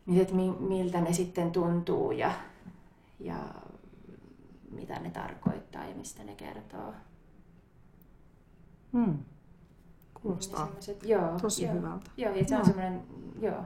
niin 0.06 0.22
että 0.22 0.34
miltä 0.60 1.00
ne 1.00 1.12
sitten 1.12 1.52
tuntuu 1.52 2.12
ja, 2.12 2.32
ja 3.20 3.36
mitä 4.70 4.98
ne 4.98 5.10
tarkoittaa 5.10 5.84
ja 5.84 5.94
mistä 5.94 6.24
ne 6.24 6.34
kertoo. 6.34 6.94
Hmm. 8.92 9.18
Kuulostaa 10.22 10.68
niin 10.86 10.98
joo, 11.02 11.38
tosi 11.40 11.64
joo, 11.64 11.74
hyvältä. 11.74 12.10
Joo, 12.16 12.34
ja 12.34 12.44
se 12.44 12.56
on 12.56 12.64
semmoinen, 12.64 13.02
joo, 13.40 13.64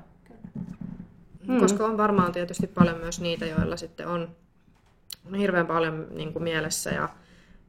Hmm. 1.49 1.61
Koska 1.61 1.87
on 1.87 1.97
varmaan 1.97 2.33
tietysti 2.33 2.66
paljon 2.66 2.97
myös 2.97 3.21
niitä, 3.21 3.47
joilla 3.47 3.76
sitten 3.76 4.09
on 4.09 4.28
hirveän 5.38 5.66
paljon 5.66 6.07
niin 6.11 6.33
kuin 6.33 6.42
mielessä 6.42 6.90
ja, 6.90 7.09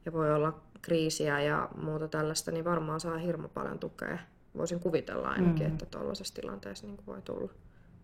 ja 0.04 0.12
voi 0.12 0.34
olla 0.34 0.60
kriisiä 0.82 1.40
ja 1.40 1.68
muuta 1.82 2.08
tällaista, 2.08 2.50
niin 2.50 2.64
varmaan 2.64 3.00
saa 3.00 3.18
hirmu 3.18 3.48
paljon 3.48 3.78
tukea. 3.78 4.18
Voisin 4.56 4.80
kuvitella 4.80 5.28
ainakin, 5.28 5.66
mm. 5.66 5.72
että 5.72 5.86
tuollaisessa 5.86 6.34
tilanteessa 6.34 6.86
niin 6.86 6.96
kuin 6.96 7.06
voi 7.06 7.22
tulla 7.22 7.52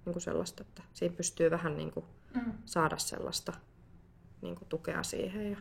niin 0.04 0.12
kuin 0.12 0.22
sellaista, 0.22 0.62
että 0.62 0.82
siinä 0.92 1.16
pystyy 1.16 1.50
vähän 1.50 1.76
niin 1.76 1.92
kuin 1.92 2.06
mm. 2.34 2.52
saada 2.64 2.96
sellaista 2.96 3.52
niin 4.42 4.56
kuin 4.56 4.68
tukea 4.68 5.02
siihen. 5.02 5.50
Ja, 5.50 5.56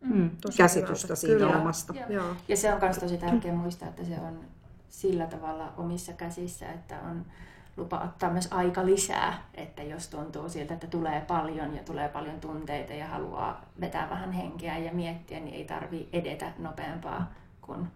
mm. 0.00 0.30
Käsitystä 0.56 1.06
hyvältä. 1.06 1.14
siitä 1.20 1.38
Kyllä. 1.38 1.58
omasta. 1.58 1.94
Joo. 2.08 2.36
Ja 2.48 2.56
se 2.56 2.74
on 2.74 2.80
myös 2.80 2.98
tosi 2.98 3.18
tärkeää 3.18 3.54
muistaa, 3.54 3.88
että 3.88 4.04
se 4.04 4.20
on 4.20 4.40
sillä 4.88 5.26
tavalla 5.26 5.72
omissa 5.76 6.12
käsissä, 6.12 6.72
että 6.72 7.00
on 7.00 7.26
lupa 7.80 7.98
ottaa 7.98 8.30
myös 8.30 8.48
aika 8.52 8.86
lisää, 8.86 9.42
että 9.54 9.82
jos 9.82 10.08
tuntuu 10.08 10.48
siltä, 10.48 10.74
että 10.74 10.86
tulee 10.86 11.20
paljon 11.20 11.76
ja 11.76 11.82
tulee 11.82 12.08
paljon 12.08 12.40
tunteita 12.40 12.92
ja 12.92 13.06
haluaa 13.06 13.64
vetää 13.80 14.10
vähän 14.10 14.32
henkeä 14.32 14.78
ja 14.78 14.92
miettiä, 14.92 15.40
niin 15.40 15.54
ei 15.54 15.64
tarvi 15.64 16.08
edetä 16.12 16.52
nopeampaa 16.58 17.30
kuin 17.60 17.88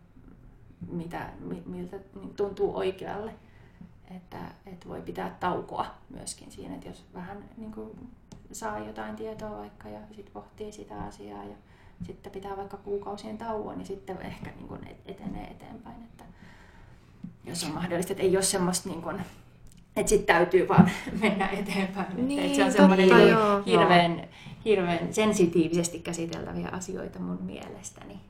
mitä, 0.90 1.28
miltä 1.66 1.96
niin 2.14 2.34
tuntuu 2.34 2.76
oikealle. 2.76 3.34
Että, 4.16 4.38
että 4.66 4.88
voi 4.88 5.00
pitää 5.00 5.36
taukoa 5.40 5.86
myöskin 6.10 6.52
siinä, 6.52 6.74
että 6.74 6.88
jos 6.88 7.04
vähän 7.14 7.44
niin 7.56 7.72
kuin 7.72 8.08
saa 8.52 8.78
jotain 8.78 9.16
tietoa 9.16 9.58
vaikka 9.58 9.88
ja 9.88 10.00
sitten 10.12 10.32
pohtii 10.32 10.72
sitä 10.72 11.02
asiaa 11.02 11.44
ja 11.44 11.56
sitten 12.02 12.32
pitää 12.32 12.56
vaikka 12.56 12.76
kuukausien 12.76 13.38
tauon, 13.38 13.78
niin 13.78 13.86
sitten 13.86 14.20
ehkä 14.20 14.50
niin 14.50 14.68
kuin 14.68 14.80
etenee 15.06 15.44
eteenpäin. 15.50 16.02
Että 16.02 16.24
jos 17.44 17.64
on 17.64 17.74
mahdollista, 17.74 18.12
että 18.12 18.22
ei 18.22 18.36
ole 18.36 18.42
semmoista 18.42 18.88
niin 18.88 19.02
kuin 19.02 19.20
että 19.96 20.10
sitten 20.10 20.36
täytyy 20.36 20.68
vaan 20.68 20.90
mennä 21.22 21.48
eteenpäin. 21.48 22.28
Niin, 22.28 22.42
että 22.42 22.56
se 22.56 22.64
on 22.64 22.72
semmoinen 22.72 23.08
niin 23.08 23.36
hirveän, 23.66 24.28
hirveän 24.64 25.14
sensitiivisesti 25.14 25.98
käsiteltäviä 25.98 26.68
asioita 26.72 27.18
mun 27.18 27.38
mielestäni. 27.42 28.20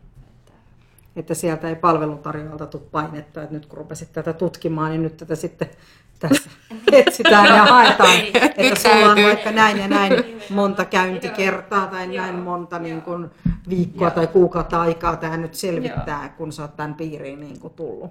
Että 1.17 1.35
sieltä 1.35 1.69
ei 1.69 1.77
palveluntarjoajalta 1.77 2.67
tule 2.67 2.83
painetta, 2.93 3.43
että 3.43 3.55
nyt 3.55 3.67
kun 3.67 3.79
rupesit 3.79 4.13
tätä 4.13 4.33
tutkimaan, 4.33 4.91
niin 4.91 5.03
nyt 5.03 5.17
tätä 5.17 5.35
sitten 5.35 5.71
tässä 6.19 6.51
etsitään 6.93 7.47
ja 7.47 7.65
haetaan, 7.65 8.17
että 8.57 8.81
sulla 8.81 9.13
on 9.13 9.23
vaikka 9.23 9.51
näin 9.51 9.79
ja 9.79 9.89
näin 9.89 10.13
monta 10.51 10.85
käyntikertaa 10.85 11.87
tai 11.87 12.07
näin 12.07 12.35
monta 12.35 12.79
niin 12.79 13.03
kuin 13.03 13.31
viikkoa 13.69 14.11
tai 14.11 14.27
kuukautta 14.27 14.81
aikaa 14.81 15.17
tämä 15.17 15.37
nyt 15.37 15.55
selvittää, 15.55 16.29
kun 16.29 16.53
sä 16.53 16.63
oot 16.63 16.77
tämän 16.77 16.95
piiriin 16.95 17.41
niin 17.41 17.61
kuin 17.61 17.75
tullut. 17.75 18.11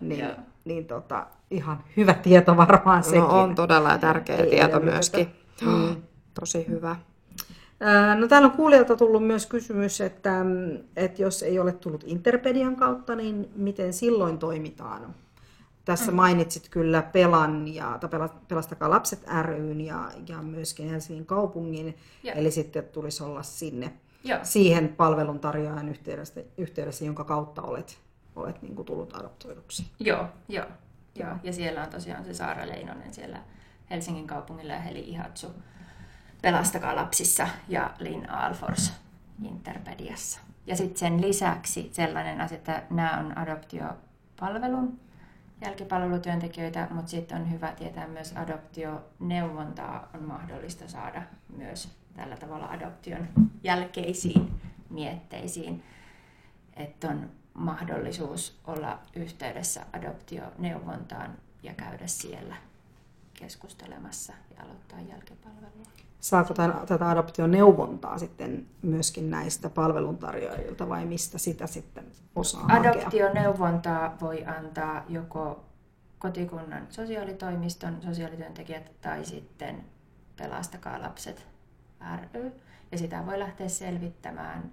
Niin, 0.00 0.26
niin 0.64 0.86
tota, 0.86 1.26
ihan 1.50 1.84
hyvä 1.96 2.14
tieto 2.14 2.56
varmaan 2.56 3.04
sekin. 3.04 3.20
No 3.20 3.42
on 3.42 3.54
todella 3.54 3.98
tärkeä 3.98 4.36
Ei 4.36 4.50
tieto 4.50 4.80
myöskin. 4.80 5.28
Mm. 5.62 5.96
Tosi 6.40 6.66
hyvä. 6.68 6.96
No 8.18 8.28
täällä 8.28 8.46
on 8.46 8.56
kuulijalta 8.56 8.96
tullut 8.96 9.26
myös 9.26 9.46
kysymys, 9.46 10.00
että, 10.00 10.44
että 10.96 11.22
jos 11.22 11.42
ei 11.42 11.58
ole 11.58 11.72
tullut 11.72 12.04
Interpedian 12.06 12.76
kautta, 12.76 13.14
niin 13.14 13.50
miten 13.56 13.92
silloin 13.92 14.38
toimitaan? 14.38 15.14
Tässä 15.84 16.10
mm. 16.10 16.16
mainitsit 16.16 16.68
kyllä 16.68 17.02
Pelan 17.02 17.74
ja 17.74 17.98
tai 18.00 18.28
Pelastakaa 18.48 18.90
lapset 18.90 19.24
ryn 19.42 19.80
ja, 19.80 20.10
ja 20.28 20.42
myöskin 20.42 20.90
Helsingin 20.90 21.26
kaupungin, 21.26 21.96
ja. 22.22 22.32
eli 22.32 22.50
sitten 22.50 22.84
tulisi 22.84 23.24
olla 23.24 23.42
sinne 23.42 23.92
ja. 24.24 24.44
siihen 24.44 24.88
palveluntarjoajan 24.88 25.88
yhteydessä, 25.88 26.40
yhteydessä, 26.58 27.04
jonka 27.04 27.24
kautta 27.24 27.62
olet, 27.62 27.98
olet 28.36 28.62
niin 28.62 28.74
kuin 28.74 28.86
tullut 28.86 29.16
adoptoiduksi. 29.16 29.90
Joo, 30.00 30.26
joo. 30.48 30.66
Joo, 31.14 31.36
ja 31.42 31.52
siellä 31.52 31.82
on 31.82 31.90
tosiaan 31.90 32.24
se 32.24 32.34
Saara 32.34 32.66
Leinonen 32.66 33.14
siellä 33.14 33.38
Helsingin 33.90 34.26
kaupungilla 34.26 34.72
ja 34.72 34.80
Heli 34.80 35.00
Ihatsu 35.00 35.46
Pelastakaa 36.42 36.96
lapsissa 36.96 37.48
ja 37.68 37.94
Lin 37.98 38.30
Alfors 38.30 38.92
Interpediassa. 39.44 40.40
Ja 40.66 40.76
sitten 40.76 40.98
sen 40.98 41.20
lisäksi 41.20 41.88
sellainen 41.92 42.40
asia, 42.40 42.58
että 42.58 42.82
nämä 42.90 43.18
on 43.18 43.38
adoptiopalvelun 43.38 45.00
jälkipalvelutyöntekijöitä, 45.60 46.88
mutta 46.90 47.10
sitten 47.10 47.40
on 47.40 47.50
hyvä 47.50 47.72
tietää 47.72 48.08
myös 48.08 48.32
adoptioneuvontaa 48.36 50.08
on 50.14 50.22
mahdollista 50.22 50.88
saada 50.88 51.22
myös 51.56 51.88
tällä 52.18 52.36
tavalla 52.36 52.66
adoption 52.66 53.28
jälkeisiin 53.62 54.60
mietteisiin. 54.90 55.82
Että 56.76 57.08
on 57.08 57.30
mahdollisuus 57.54 58.58
olla 58.66 58.98
yhteydessä 59.16 59.86
adoptioneuvontaan 59.92 61.30
ja 61.62 61.74
käydä 61.74 62.06
siellä 62.06 62.56
keskustelemassa 63.34 64.32
ja 64.56 64.62
aloittaa 64.62 65.00
jälkipalvelua. 65.00 65.86
Saako 66.20 66.54
tätä 66.86 67.08
adoptioneuvontaa 67.08 68.18
sitten 68.18 68.66
myöskin 68.82 69.30
näistä 69.30 69.70
palveluntarjoajilta 69.70 70.88
vai 70.88 71.04
mistä 71.04 71.38
sitä 71.38 71.66
sitten 71.66 72.04
osaa 72.34 72.66
Adoptioneuvontaa 72.68 74.00
hakea? 74.00 74.20
voi 74.20 74.44
antaa 74.44 75.04
joko 75.08 75.64
kotikunnan 76.18 76.86
sosiaalitoimiston 76.90 78.02
sosiaalityöntekijät 78.02 78.90
tai 79.00 79.24
sitten 79.24 79.84
Pelastakaa 80.36 81.02
lapset 81.02 81.46
ry. 82.32 82.52
Ja 82.92 82.98
sitä 82.98 83.26
voi 83.26 83.38
lähteä 83.38 83.68
selvittämään 83.68 84.72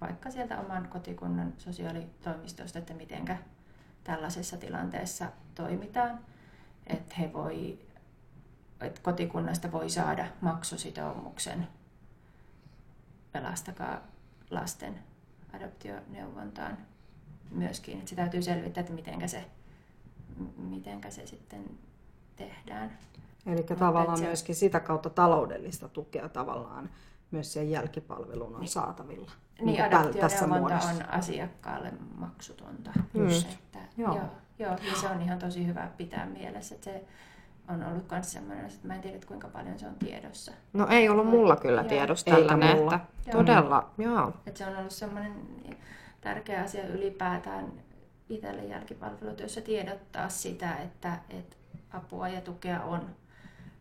vaikka 0.00 0.30
sieltä 0.30 0.60
oman 0.60 0.88
kotikunnan 0.88 1.52
sosiaalitoimistosta, 1.58 2.78
että 2.78 2.94
mitenkä 2.94 3.36
tällaisessa 4.04 4.56
tilanteessa 4.56 5.26
toimitaan. 5.54 6.20
Että 6.86 7.14
he 7.18 7.32
voi, 7.32 7.78
että 8.80 9.00
kotikunnasta 9.02 9.72
voi 9.72 9.90
saada 9.90 10.26
maksusitoumuksen 10.40 11.68
pelastakaa 13.32 14.00
lasten 14.50 14.98
adoptioneuvontaan 15.52 16.78
myöskin. 17.50 17.98
Että 17.98 18.10
se 18.10 18.16
täytyy 18.16 18.42
selvittää, 18.42 18.80
että 18.80 18.92
miten 18.92 19.28
se, 19.28 19.44
mitenkä 20.56 21.10
se 21.10 21.26
sitten 21.26 21.78
tehdään. 22.36 22.98
Eli 23.46 23.62
tavallaan 23.62 24.18
se... 24.18 24.24
myöskin 24.24 24.54
sitä 24.54 24.80
kautta 24.80 25.10
taloudellista 25.10 25.88
tukea 25.88 26.28
tavallaan 26.28 26.90
myös 27.30 27.52
sen 27.52 27.70
jälkipalvelun 27.70 28.54
on 28.54 28.60
niin. 28.60 28.68
saatavilla. 28.68 29.30
Niin, 29.60 29.84
adoptioneuvonta 29.84 30.88
on 30.88 31.08
asiakkaalle 31.08 31.92
maksutonta. 32.16 32.90
Just. 33.14 33.48
Että, 33.52 33.78
joo. 33.96 34.14
Joo, 34.14 34.24
joo, 34.58 34.76
ja 34.90 34.96
se 35.00 35.06
on 35.06 35.22
ihan 35.22 35.38
tosi 35.38 35.66
hyvä 35.66 35.90
pitää 35.96 36.26
mielessä, 36.26 36.74
että 36.74 36.84
se 36.84 37.04
on 37.68 37.84
ollut 37.84 38.10
myös 38.10 38.32
sellainen, 38.32 38.66
että 38.66 38.86
mä 38.86 38.94
en 38.94 39.00
tiedä, 39.00 39.18
kuinka 39.26 39.48
paljon 39.48 39.78
se 39.78 39.86
on 39.86 39.94
tiedossa. 39.94 40.52
No 40.72 40.86
ei 40.88 41.08
ollut 41.08 41.26
mulla 41.26 41.56
kyllä 41.56 41.84
tiedossa 41.84 42.30
tällainen, 42.30 42.76
mulla. 42.76 42.94
että 42.94 43.30
joo. 43.30 43.32
todella, 43.32 43.90
joo. 43.98 44.32
Että 44.46 44.58
se 44.58 44.66
on 44.66 44.76
ollut 44.76 44.90
sellainen 44.90 45.32
tärkeä 46.20 46.62
asia 46.62 46.86
ylipäätään 46.86 47.72
itselle 48.28 48.64
jälkipalvelutyössä 48.64 49.60
tiedottaa 49.60 50.28
sitä, 50.28 50.76
että, 50.76 51.18
että 51.30 51.56
apua 51.90 52.28
ja 52.28 52.40
tukea 52.40 52.82
on 52.82 53.00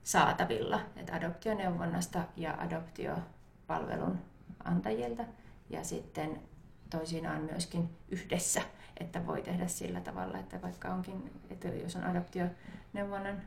saatavilla, 0.03 0.81
että 0.95 1.15
adoptioneuvonnasta 1.15 2.23
ja 2.37 2.55
adoptiopalvelun 2.59 4.19
antajilta 4.63 5.23
ja 5.69 5.83
sitten 5.83 6.41
toisinaan 6.89 7.41
myöskin 7.41 7.89
yhdessä, 8.09 8.61
että 8.97 9.25
voi 9.27 9.41
tehdä 9.41 9.67
sillä 9.67 10.01
tavalla, 10.01 10.37
että 10.37 10.61
vaikka 10.61 10.89
onkin, 10.89 11.31
että 11.49 11.67
jos 11.67 11.95
on 11.95 12.03
adoptioneuvonnan 12.03 13.41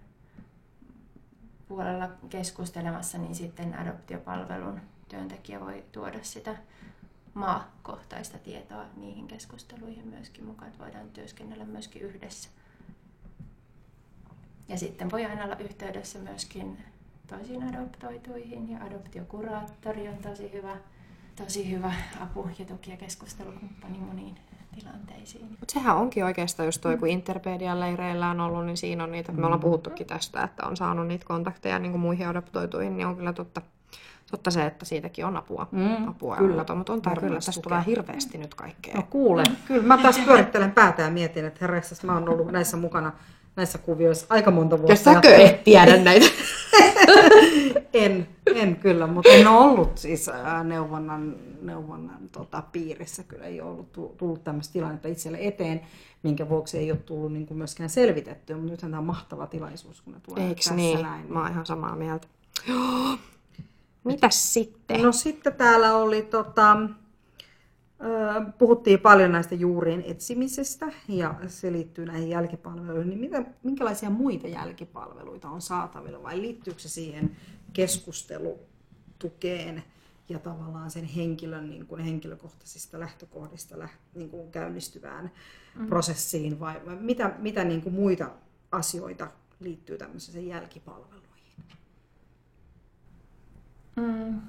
puolella 1.68 2.08
keskustelemassa, 2.28 3.18
niin 3.18 3.34
sitten 3.34 3.78
adoptiopalvelun 3.78 4.80
työntekijä 5.08 5.60
voi 5.60 5.84
tuoda 5.92 6.18
sitä 6.22 6.56
maakohtaista 7.34 8.38
tietoa 8.38 8.84
niihin 8.96 9.28
keskusteluihin 9.28 10.08
myöskin 10.08 10.44
mukaan, 10.44 10.68
että 10.70 10.84
voidaan 10.84 11.10
työskennellä 11.10 11.64
myöskin 11.64 12.02
yhdessä. 12.02 12.48
Ja 14.68 14.78
sitten 14.78 15.10
voi 15.10 15.24
aina 15.24 15.44
olla 15.44 15.56
yhteydessä 15.56 16.18
myöskin 16.18 16.78
toisiin 17.26 17.62
adoptoituihin 17.62 18.70
ja 18.70 18.78
adoptiokuraattori 18.84 20.08
on 20.08 20.16
tosi 20.16 20.52
hyvä, 20.52 20.76
tosi 21.36 21.70
hyvä 21.70 21.92
apu 22.20 22.50
ja 22.58 22.64
tuki 22.64 22.90
ja 22.90 22.96
keskustelukumppani 22.96 23.98
moniin 23.98 24.34
tilanteisiin. 24.74 25.46
Mutta 25.60 25.72
sehän 25.72 25.96
onkin 25.96 26.24
oikeastaan 26.24 26.66
just 26.66 26.80
toi, 26.80 26.96
kun 26.96 27.08
Interpedian 27.08 27.80
leireillä 27.80 28.30
on 28.30 28.40
ollut, 28.40 28.66
niin 28.66 28.76
siinä 28.76 29.04
on 29.04 29.12
niitä, 29.12 29.32
me 29.32 29.46
ollaan 29.46 29.60
puhuttukin 29.60 30.06
tästä, 30.06 30.42
että 30.42 30.66
on 30.66 30.76
saanut 30.76 31.06
niitä 31.06 31.26
kontakteja 31.26 31.78
niin 31.78 31.92
kuin 31.92 32.00
muihin 32.00 32.28
adoptoituihin, 32.28 32.96
niin 32.96 33.06
on 33.06 33.16
kyllä 33.16 33.32
totta, 33.32 33.62
totta 34.30 34.50
se, 34.50 34.66
että 34.66 34.84
siitäkin 34.84 35.26
on 35.26 35.36
apua. 35.36 35.66
Mm, 35.70 36.08
apua 36.08 36.36
kyllä. 36.36 36.64
Mutta 36.74 36.92
on 36.92 37.02
tämä 37.02 37.16
kyllä, 37.16 37.34
tässä 37.34 37.60
tulee 37.60 37.82
hirveästi 37.86 38.38
nyt 38.38 38.54
kaikkea. 38.54 38.94
No 38.94 39.02
kuule, 39.10 39.42
kyllä 39.66 39.82
mä 39.82 39.98
taas 39.98 40.18
pyörittelen 40.18 40.72
päätä 40.72 41.02
ja 41.02 41.10
mietin, 41.10 41.44
että 41.44 41.58
herraksas 41.60 42.02
mä 42.04 42.14
oon 42.14 42.28
ollut 42.28 42.52
näissä 42.52 42.76
mukana 42.76 43.12
näissä 43.56 43.78
kuvioissa 43.78 44.26
aika 44.28 44.50
monta 44.50 44.78
vuotta. 44.78 44.92
Ja 44.92 44.96
säkö 44.96 45.36
et 45.36 45.64
tiedä 45.64 45.96
näitä? 45.96 46.26
en, 47.92 48.28
en 48.54 48.76
kyllä, 48.76 49.06
mutta 49.06 49.30
en 49.30 49.46
ole 49.46 49.58
ollut 49.58 49.98
siis 49.98 50.30
neuvonnan, 50.64 51.36
neuvonnan 51.62 52.28
tota, 52.32 52.62
piirissä. 52.72 53.22
Kyllä 53.22 53.44
ei 53.44 53.60
ollut 53.60 53.92
tullut 54.16 54.44
tämmöistä 54.44 54.72
tilannetta 54.72 55.08
itselle 55.08 55.38
eteen, 55.40 55.80
minkä 56.22 56.48
vuoksi 56.48 56.78
ei 56.78 56.90
ole 56.90 56.98
tullut 56.98 57.32
niin 57.32 57.46
kuin 57.46 57.58
myöskään 57.58 57.90
selvitettyä. 57.90 58.56
Mutta 58.56 58.70
nythän 58.70 58.90
tämä 58.90 58.98
on 58.98 59.06
mahtava 59.06 59.46
tilaisuus, 59.46 60.00
kun 60.00 60.12
ne 60.12 60.20
tulee 60.20 60.48
Eiks 60.48 60.64
tässä 60.64 60.74
niin? 60.74 61.02
näin. 61.02 61.32
Mä 61.32 61.42
oon 61.42 61.50
ihan 61.50 61.66
samaa 61.66 61.96
mieltä. 61.96 62.28
Mitäs 64.04 64.52
sitten? 64.54 65.02
No 65.02 65.12
sitten 65.12 65.52
täällä 65.52 65.96
oli 65.96 66.22
tota, 66.22 66.76
Puhuttiin 68.58 69.00
paljon 69.00 69.32
näistä 69.32 69.54
juurien 69.54 70.04
etsimisestä 70.06 70.92
ja 71.08 71.34
se 71.46 71.72
liittyy 71.72 72.06
näihin 72.06 72.28
jälkipalveluihin. 72.28 73.08
Niin 73.08 73.20
mitä, 73.20 73.44
minkälaisia 73.62 74.10
muita 74.10 74.48
jälkipalveluita 74.48 75.48
on 75.48 75.62
saatavilla 75.62 76.22
vai 76.22 76.40
liittyykö 76.40 76.80
se 76.80 76.88
siihen 76.88 77.36
keskustelutukeen 77.72 79.82
ja 80.28 80.38
tavallaan 80.38 80.90
sen 80.90 81.04
henkilön 81.04 81.70
niin 81.70 81.86
kuin 81.86 82.00
henkilökohtaisista 82.00 83.00
lähtökohdista 83.00 83.78
läht, 83.78 83.94
niin 84.14 84.30
kuin 84.30 84.50
käynnistyvään 84.50 85.30
mm. 85.74 85.86
prosessiin 85.86 86.60
vai, 86.60 86.80
vai 86.86 86.96
mitä, 86.96 87.34
mitä 87.38 87.64
niin 87.64 87.82
kuin 87.82 87.94
muita 87.94 88.30
asioita 88.72 89.30
liittyy 89.60 89.98
tämmöiseen 89.98 90.46
jälkipalveluihin? 90.46 91.22
Mm. 93.96 94.40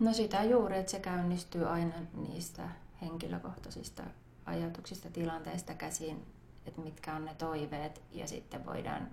No 0.00 0.12
sitä 0.12 0.44
juuri, 0.44 0.78
että 0.78 0.90
se 0.90 1.00
käynnistyy 1.00 1.68
aina 1.68 1.94
niistä 2.14 2.68
henkilökohtaisista 3.02 4.02
ajatuksista, 4.44 5.10
tilanteista 5.10 5.74
käsin, 5.74 6.26
että 6.66 6.80
mitkä 6.80 7.14
on 7.14 7.24
ne 7.24 7.34
toiveet 7.34 8.02
ja 8.12 8.26
sitten 8.26 8.66
voidaan 8.66 9.08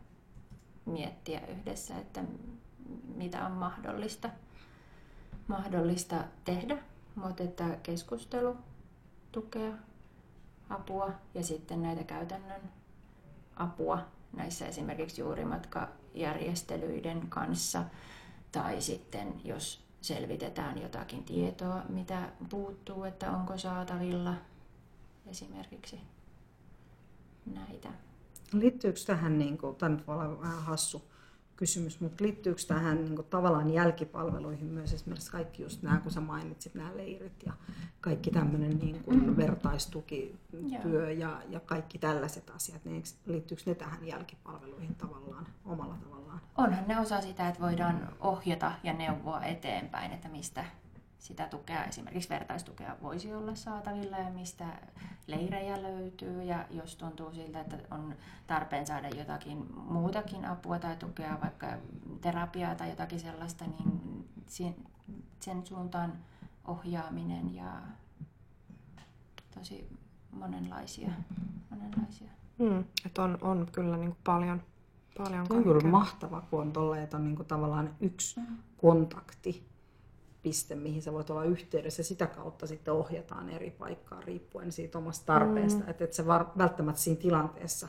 miettiä 0.86 1.42
yhdessä, 1.48 1.98
että 1.98 2.24
mitä 3.16 3.46
on 3.46 3.52
mahdollista, 3.52 4.30
mahdollista 5.48 6.24
tehdä, 6.44 6.78
mutta 7.16 7.44
että 7.44 7.78
keskustelu, 7.84 8.58
tukea, 9.32 9.74
apua 10.70 11.12
ja 11.34 11.44
sitten 11.44 11.82
näitä 11.82 12.04
käytännön 12.04 12.62
apua 13.56 14.06
näissä 14.34 14.68
esimerkiksi 14.68 15.22
juurimatkajärjestelyiden 15.22 17.30
kanssa 17.30 17.84
tai 18.52 18.82
sitten 18.82 19.42
jos 19.44 19.87
selvitetään 20.08 20.82
jotakin 20.82 21.24
tietoa, 21.24 21.82
mitä 21.90 22.30
puuttuu, 22.50 23.04
että 23.04 23.32
onko 23.32 23.58
saatavilla 23.58 24.34
esimerkiksi 25.28 26.00
näitä. 27.46 27.90
Liittyykö 28.54 29.00
tähän, 29.06 29.40
niin 29.40 29.58
kuin, 29.58 29.76
tämä 29.76 29.98
voi 30.08 30.26
olla 30.26 30.42
vähän 30.42 30.64
hassu 30.64 31.04
kysymys, 31.58 32.00
mutta 32.00 32.24
liittyykö 32.24 32.62
tähän 32.68 33.04
niin 33.04 33.16
kuin, 33.16 33.28
tavallaan 33.28 33.70
jälkipalveluihin 33.74 34.66
myös 34.66 34.94
esimerkiksi 34.94 35.32
kaikki 35.32 35.64
just 35.64 35.84
nämä, 35.84 35.98
kun 35.98 36.12
sä 36.12 36.22
mainitsit 36.22 36.76
nämä 36.76 36.98
leirit 36.98 37.44
ja 37.46 37.54
kaikki 38.02 38.32
tämmöinen 38.32 38.80
niin 38.80 39.04
kuin, 39.04 39.20
mm-hmm. 39.20 39.38
vertaistukityö 39.38 41.12
ja, 41.12 41.42
ja 41.50 41.60
kaikki 41.60 41.98
tällaiset 41.98 42.50
asiat, 42.50 42.86
niin 42.86 43.04
liittyykö 43.26 43.64
ne 43.66 43.76
tähän 43.76 44.08
jälkipalveluihin 44.08 44.96
tavallaan 44.96 45.48
omalla 45.66 45.98
tavallaan? 46.04 46.42
onhan 46.58 46.84
ne 46.88 47.00
osa 47.00 47.22
sitä, 47.22 47.48
että 47.48 47.62
voidaan 47.62 48.10
ohjata 48.20 48.72
ja 48.84 48.94
neuvoa 48.94 49.44
eteenpäin, 49.44 50.12
että 50.12 50.30
mistä 50.30 50.66
sitä 51.20 51.48
tukea, 51.48 51.86
esimerkiksi 51.86 52.30
vertaistukea 52.30 52.96
voisi 53.02 53.34
olla 53.34 53.56
saatavilla 53.56 54.18
ja 54.18 54.30
mistä 54.30 54.66
leirejä 55.28 55.84
löytyy 55.84 56.44
ja 56.44 56.66
jos 56.70 56.96
tuntuu 56.96 57.34
siltä, 57.34 57.62
että 57.62 57.78
on 57.92 58.16
tarpeen 58.48 58.88
saada 58.88 59.10
jotakin 59.10 59.66
muutakin 59.76 60.46
apua 60.46 60.80
tai 60.80 60.96
tukea, 60.96 61.38
vaikka 61.42 61.68
terapiaa 62.22 62.76
tai 62.76 62.90
jotakin 62.90 63.20
sellaista, 63.20 63.66
niin 63.66 64.26
sen 65.40 65.66
suuntaan 65.66 66.14
ohjaaminen 66.66 67.56
ja 67.56 67.82
tosi 69.54 69.90
monenlaisia. 70.32 71.12
monenlaisia. 71.70 72.30
Mm, 72.58 72.84
että 73.06 73.24
on, 73.24 73.38
on 73.42 73.68
kyllä 73.72 73.98
niin 73.98 74.10
kuin 74.10 74.22
paljon 74.24 74.62
Paljon 75.18 75.48
on 75.50 75.64
kyllä 75.64 75.92
mahtava, 75.92 76.42
kun 76.42 76.62
on 76.62 76.72
tolle, 76.72 77.04
että 77.04 77.18
on 77.18 77.24
niin 77.24 77.36
kuin 77.36 77.48
tavallaan 77.48 77.90
yksi 78.00 78.40
mm. 78.40 78.58
kontakti, 78.78 79.68
piste, 80.44 80.76
mihin 80.76 81.02
sä 81.02 81.14
voit 81.14 81.30
olla 81.30 81.44
yhteydessä. 81.44 82.04
Sitä 82.04 82.28
kautta 82.28 82.68
sitten 82.68 82.94
ohjataan 82.94 83.50
eri 83.50 83.72
paikkaan 83.72 84.24
riippuen 84.24 84.72
siitä 84.72 84.98
omasta 84.98 85.26
tarpeesta. 85.26 85.84
Mm. 85.84 85.90
Että 85.90 86.04
et 86.04 86.14
sä 86.14 86.28
välttämättä 86.58 87.02
siinä 87.02 87.22
tilanteessa 87.22 87.88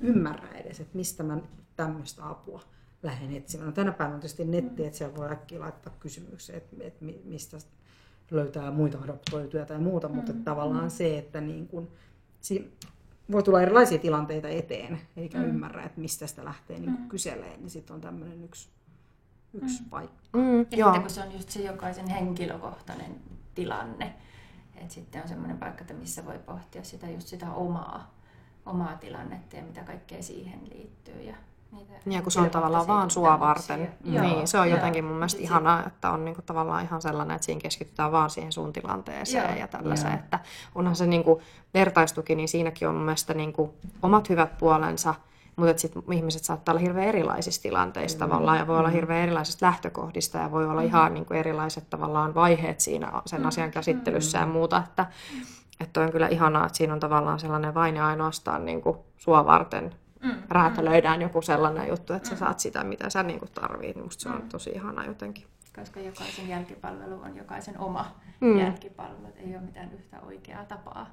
ymmärrä 0.00 0.48
edes, 0.48 0.80
että 0.80 0.96
mistä 0.96 1.22
mä 1.22 1.38
tämmöistä 1.76 2.28
apua 2.28 2.60
lähden 3.02 3.36
etsimään. 3.36 3.66
No, 3.66 3.72
tänä 3.72 3.92
päivänä 3.92 4.14
on 4.14 4.20
tietysti 4.20 4.44
netti, 4.44 4.84
että 4.84 4.98
siellä 4.98 5.16
voi 5.16 5.30
äkkiä 5.30 5.60
laittaa 5.60 5.92
kysymyksiä, 6.00 6.56
että, 6.56 6.76
että 6.80 7.04
mistä 7.24 7.58
löytää 8.30 8.70
muita 8.70 8.98
adoptoituja 8.98 9.66
tai 9.66 9.78
muuta, 9.78 10.08
mm. 10.08 10.14
mutta 10.14 10.32
tavallaan 10.44 10.84
mm. 10.84 10.90
se, 10.90 11.18
että 11.18 11.40
niin 11.40 11.68
kun, 11.68 11.88
voi 13.32 13.42
tulla 13.42 13.62
erilaisia 13.62 13.98
tilanteita 13.98 14.48
eteen, 14.48 15.00
eikä 15.16 15.38
mm. 15.38 15.44
ymmärrä, 15.44 15.84
että 15.84 16.00
mistä 16.00 16.26
sitä 16.26 16.44
lähtee 16.44 16.78
niin 16.78 16.90
mm. 16.90 17.08
kyselemään, 17.08 17.60
niin 17.60 17.70
sitten 17.70 17.94
on 17.94 18.00
tämmöinen 18.00 18.44
yksi, 18.44 18.68
yksi 19.54 19.82
mm. 19.82 19.90
paikka. 19.90 20.38
Mm, 20.38 20.58
ja 20.58 20.66
joo. 20.70 20.88
sitten 20.88 21.02
kun 21.02 21.10
se 21.10 21.22
on 21.22 21.32
just 21.32 21.50
se 21.50 21.60
jokaisen 21.60 22.08
henkilökohtainen 22.08 23.20
tilanne, 23.54 24.14
että 24.74 24.94
sitten 24.94 25.22
on 25.22 25.28
semmoinen 25.28 25.58
paikka, 25.58 25.80
että 25.80 25.94
missä 25.94 26.26
voi 26.26 26.38
pohtia 26.38 26.84
sitä 26.84 27.10
just 27.10 27.28
sitä 27.28 27.52
omaa, 27.52 28.14
omaa 28.66 28.96
tilannetta 28.96 29.56
ja 29.56 29.62
mitä 29.62 29.80
kaikkea 29.84 30.22
siihen 30.22 30.60
liittyy 30.74 31.22
ja 31.22 31.34
niitä 31.72 31.92
Ja 32.06 32.22
kun 32.22 32.32
se 32.32 32.40
on 32.40 32.50
tavallaan 32.50 32.86
vaan 32.86 33.10
sua 33.10 33.40
varten, 33.40 33.92
Joo, 34.04 34.24
niin 34.24 34.48
se 34.48 34.58
on 34.58 34.68
joo. 34.68 34.76
jotenkin 34.76 35.04
mun 35.04 35.14
mielestä 35.14 35.38
Sit 35.38 35.46
se- 35.46 35.52
ihanaa, 35.52 35.86
että 35.86 36.10
on 36.10 36.24
niinku 36.24 36.42
tavallaan 36.42 36.84
ihan 36.84 37.02
sellainen, 37.02 37.34
että 37.34 37.46
siinä 37.46 37.60
keskitytään 37.60 38.12
vaan 38.12 38.30
siihen 38.30 38.52
sun 38.52 38.72
tilanteeseen 38.72 39.48
Joo. 39.48 39.58
ja 39.58 39.68
tällaiseen, 39.68 40.12
Joo. 40.12 40.20
että 40.24 40.38
onhan 40.74 40.96
se 40.96 41.06
niinku 41.06 41.42
vertaistuki, 41.74 42.34
niin 42.34 42.48
siinäkin 42.48 42.88
on 42.88 42.94
mun 42.94 43.04
mielestä 43.04 43.34
niinku 43.34 43.74
omat 44.02 44.28
hyvät 44.28 44.58
puolensa, 44.58 45.14
mutta 45.60 45.78
sitten 45.80 46.02
ihmiset 46.12 46.44
saattaa 46.44 46.72
olla 46.72 46.80
hirveän 46.80 47.08
erilaisissa 47.08 47.62
tilanteissa 47.62 48.18
mm. 48.18 48.20
tavallaan 48.20 48.58
ja 48.58 48.66
voi 48.66 48.78
olla 48.78 48.88
hirveän 48.88 49.22
erilaisista 49.22 49.66
lähtökohdista 49.66 50.38
ja 50.38 50.50
voi 50.50 50.66
olla 50.66 50.82
ihan 50.82 51.14
niinku 51.14 51.34
erilaiset 51.34 51.90
tavallaan 51.90 52.34
vaiheet 52.34 52.80
siinä 52.80 53.12
sen 53.26 53.46
asian 53.46 53.70
käsittelyssä 53.70 54.38
ja 54.38 54.46
muuta, 54.46 54.82
että 54.86 55.06
että 55.80 56.00
on 56.00 56.12
kyllä 56.12 56.28
ihanaa, 56.28 56.66
että 56.66 56.76
siinä 56.78 56.92
on 56.92 57.00
tavallaan 57.00 57.38
sellainen 57.38 57.74
vain 57.74 57.96
ja 57.96 58.06
ainoastaan 58.06 58.64
niinku 58.64 59.04
sua 59.16 59.46
varten 59.46 59.94
Mm, 60.22 60.34
räätälöidään 60.48 61.22
joku 61.22 61.42
sellainen 61.42 61.88
juttu, 61.88 62.12
että 62.12 62.28
sä 62.28 62.36
saat 62.36 62.60
sitä, 62.60 62.84
mitä 62.84 63.10
sä 63.10 63.22
niinku 63.22 63.46
tarvit. 63.54 63.96
Niin 63.96 64.04
musta 64.04 64.22
se 64.22 64.28
on 64.28 64.42
tosi 64.48 64.70
ihana 64.70 65.04
jotenkin. 65.04 65.44
koska 65.76 66.00
jokaisen 66.00 66.48
jälkipalvelu 66.48 67.20
on 67.22 67.36
jokaisen 67.36 67.78
oma 67.78 68.06
Mm. 68.40 68.48
mm. 68.48 68.58
jälkipalvelu. 68.58 69.26
että 69.28 69.40
Ei 69.40 69.54
ole 69.56 69.60
mitään 69.64 69.92
yhtä 69.92 70.20
oikeaa 70.20 70.64
tapaa 70.64 71.06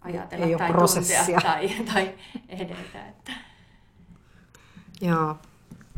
ajatella 0.00 0.46
Ei 0.46 0.56
tai 0.56 0.72
prosessia. 0.72 1.18
tuntea 1.18 1.40
tai, 1.40 1.68
tai 1.94 2.14
edetä. 2.48 3.06
Että. 3.08 3.32
Joo, 5.00 5.38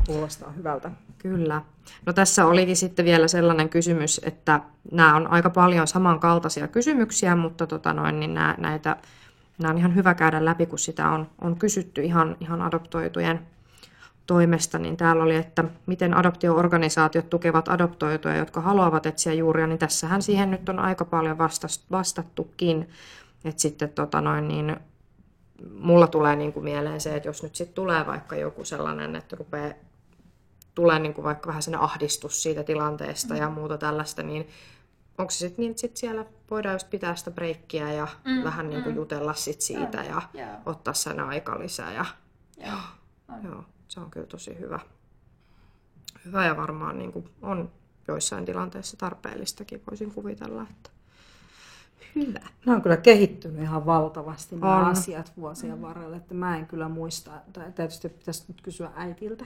Kuulostaa 0.05 0.51
hyvältä. 0.51 0.91
kyllä. 1.17 1.61
No 2.05 2.13
tässä 2.13 2.45
olikin 2.45 2.75
sitten 2.75 3.05
vielä 3.05 3.27
sellainen 3.27 3.69
kysymys, 3.69 4.21
että 4.23 4.59
nämä 4.91 5.15
on 5.15 5.27
aika 5.27 5.49
paljon 5.49 5.87
samankaltaisia 5.87 6.67
kysymyksiä, 6.67 7.35
mutta 7.35 7.67
tota 7.67 7.93
noin, 7.93 8.19
niin 8.19 8.33
nämä, 8.33 8.55
näitä, 8.57 8.95
nämä 9.57 9.71
on 9.71 9.77
ihan 9.77 9.95
hyvä 9.95 10.13
käydä 10.13 10.45
läpi, 10.45 10.65
kun 10.65 10.79
sitä 10.79 11.09
on, 11.09 11.29
on 11.41 11.55
kysytty 11.55 12.01
ihan, 12.01 12.37
ihan 12.39 12.61
adoptoitujen 12.61 13.39
toimesta, 14.27 14.79
niin 14.79 14.97
täällä 14.97 15.23
oli, 15.23 15.35
että 15.35 15.63
miten 15.85 16.17
adoptioorganisaatiot 16.17 17.29
tukevat 17.29 17.67
adoptoituja, 17.67 18.35
jotka 18.37 18.61
haluavat 18.61 19.05
etsiä 19.05 19.33
juuria, 19.33 19.67
niin 19.67 19.79
tässähän 19.79 20.21
siihen 20.21 20.51
nyt 20.51 20.69
on 20.69 20.79
aika 20.79 21.05
paljon 21.05 21.37
vastas- 21.37 21.85
vastattukin. 21.91 22.89
Että 23.45 23.61
sitten 23.61 23.89
tota 23.89 24.21
noin, 24.21 24.47
niin 24.47 24.77
mulla 25.73 26.07
tulee 26.07 26.35
niin 26.35 26.53
kuin 26.53 26.63
mieleen 26.63 27.01
se, 27.01 27.15
että 27.15 27.29
jos 27.29 27.43
nyt 27.43 27.55
sitten 27.55 27.75
tulee 27.75 28.05
vaikka 28.05 28.35
joku 28.35 28.65
sellainen, 28.65 29.15
että 29.15 29.35
rupeaa 29.35 29.73
tulee 30.75 30.99
niin 30.99 31.13
kuin 31.13 31.25
vaikka 31.25 31.47
vähän 31.47 31.63
sellainen 31.63 31.83
ahdistus 31.83 32.43
siitä 32.43 32.63
tilanteesta 32.63 33.35
ja 33.35 33.49
muuta 33.49 33.77
tällaista, 33.77 34.23
niin 34.23 34.47
onko 35.17 35.31
se 35.31 35.37
sitten 35.37 35.63
niin, 35.63 35.71
että 35.71 35.81
sit 35.81 35.97
siellä 35.97 36.25
voidaan 36.51 36.75
just 36.75 36.89
pitää 36.89 37.15
sitä 37.15 37.31
breikkiä 37.31 37.93
ja 37.93 38.07
mm, 38.25 38.31
Mm, 38.31 38.43
vähän 38.43 38.69
niin 38.69 38.83
kuin 38.83 38.95
mm. 38.95 38.97
jutella 38.97 39.33
sit 39.33 39.61
siitä 39.61 39.99
On, 39.99 40.05
ja 40.05 40.21
joo. 40.33 40.57
ottaa 40.65 40.93
sen 40.93 41.19
aika 41.19 41.59
lisää. 41.59 41.93
Ja, 41.93 42.05
Joo. 42.57 42.79
On. 43.29 43.43
joo, 43.43 43.63
se 43.87 43.99
on 43.99 44.11
kyllä 44.11 44.27
tosi 44.27 44.59
hyvä. 44.59 44.79
Hyvä 46.25 46.45
ja 46.45 46.57
varmaan 46.57 46.97
niin 46.97 47.11
kuin 47.11 47.29
on 47.41 47.71
joissain 48.07 48.45
tilanteissa 48.45 48.97
tarpeellistakin, 48.97 49.81
voisin 49.89 50.11
kuvitella, 50.11 50.65
että 50.71 50.89
hyvä. 52.15 52.39
Nämä 52.65 52.75
on 52.75 52.81
kyllä 52.81 52.97
kehittynyt 52.97 53.61
ihan 53.61 53.85
valtavasti 53.85 54.55
nämä 54.55 54.77
On. 54.77 54.85
asiat 54.85 55.31
vuosien 55.37 55.81
varrella, 55.81 56.17
että 56.17 56.33
mä 56.33 56.57
en 56.57 56.67
kyllä 56.67 56.89
muista, 56.89 57.31
tai 57.53 57.71
tietysti 57.71 58.09
pitäisi 58.09 58.43
nyt 58.47 58.61
kysyä 58.61 58.91
äitiltä. 58.95 59.45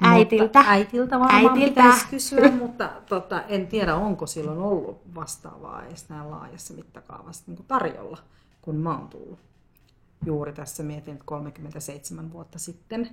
Äitiltä. 0.00 0.44
Mutta, 0.44 0.64
äitiltä 0.66 1.20
varmaan 1.20 1.46
Äitiltä. 1.46 1.68
pitäisi 1.68 2.06
kysyä, 2.10 2.50
mutta 2.62 2.92
tota, 3.08 3.42
en 3.42 3.66
tiedä, 3.66 3.94
onko 3.94 4.26
silloin 4.26 4.58
ollut 4.58 5.14
vastaavaa 5.14 5.84
edes 5.84 6.08
näin 6.08 6.30
laajassa 6.30 6.74
mittakaavassa 6.74 7.44
niin 7.46 7.56
kuin 7.56 7.66
tarjolla, 7.66 8.18
kun 8.62 8.76
mä 8.76 8.98
oon 8.98 9.08
tullut. 9.08 9.38
Juuri 10.26 10.52
tässä 10.52 10.82
mietin, 10.82 11.12
että 11.12 11.24
37 11.26 12.32
vuotta 12.32 12.58
sitten, 12.58 13.10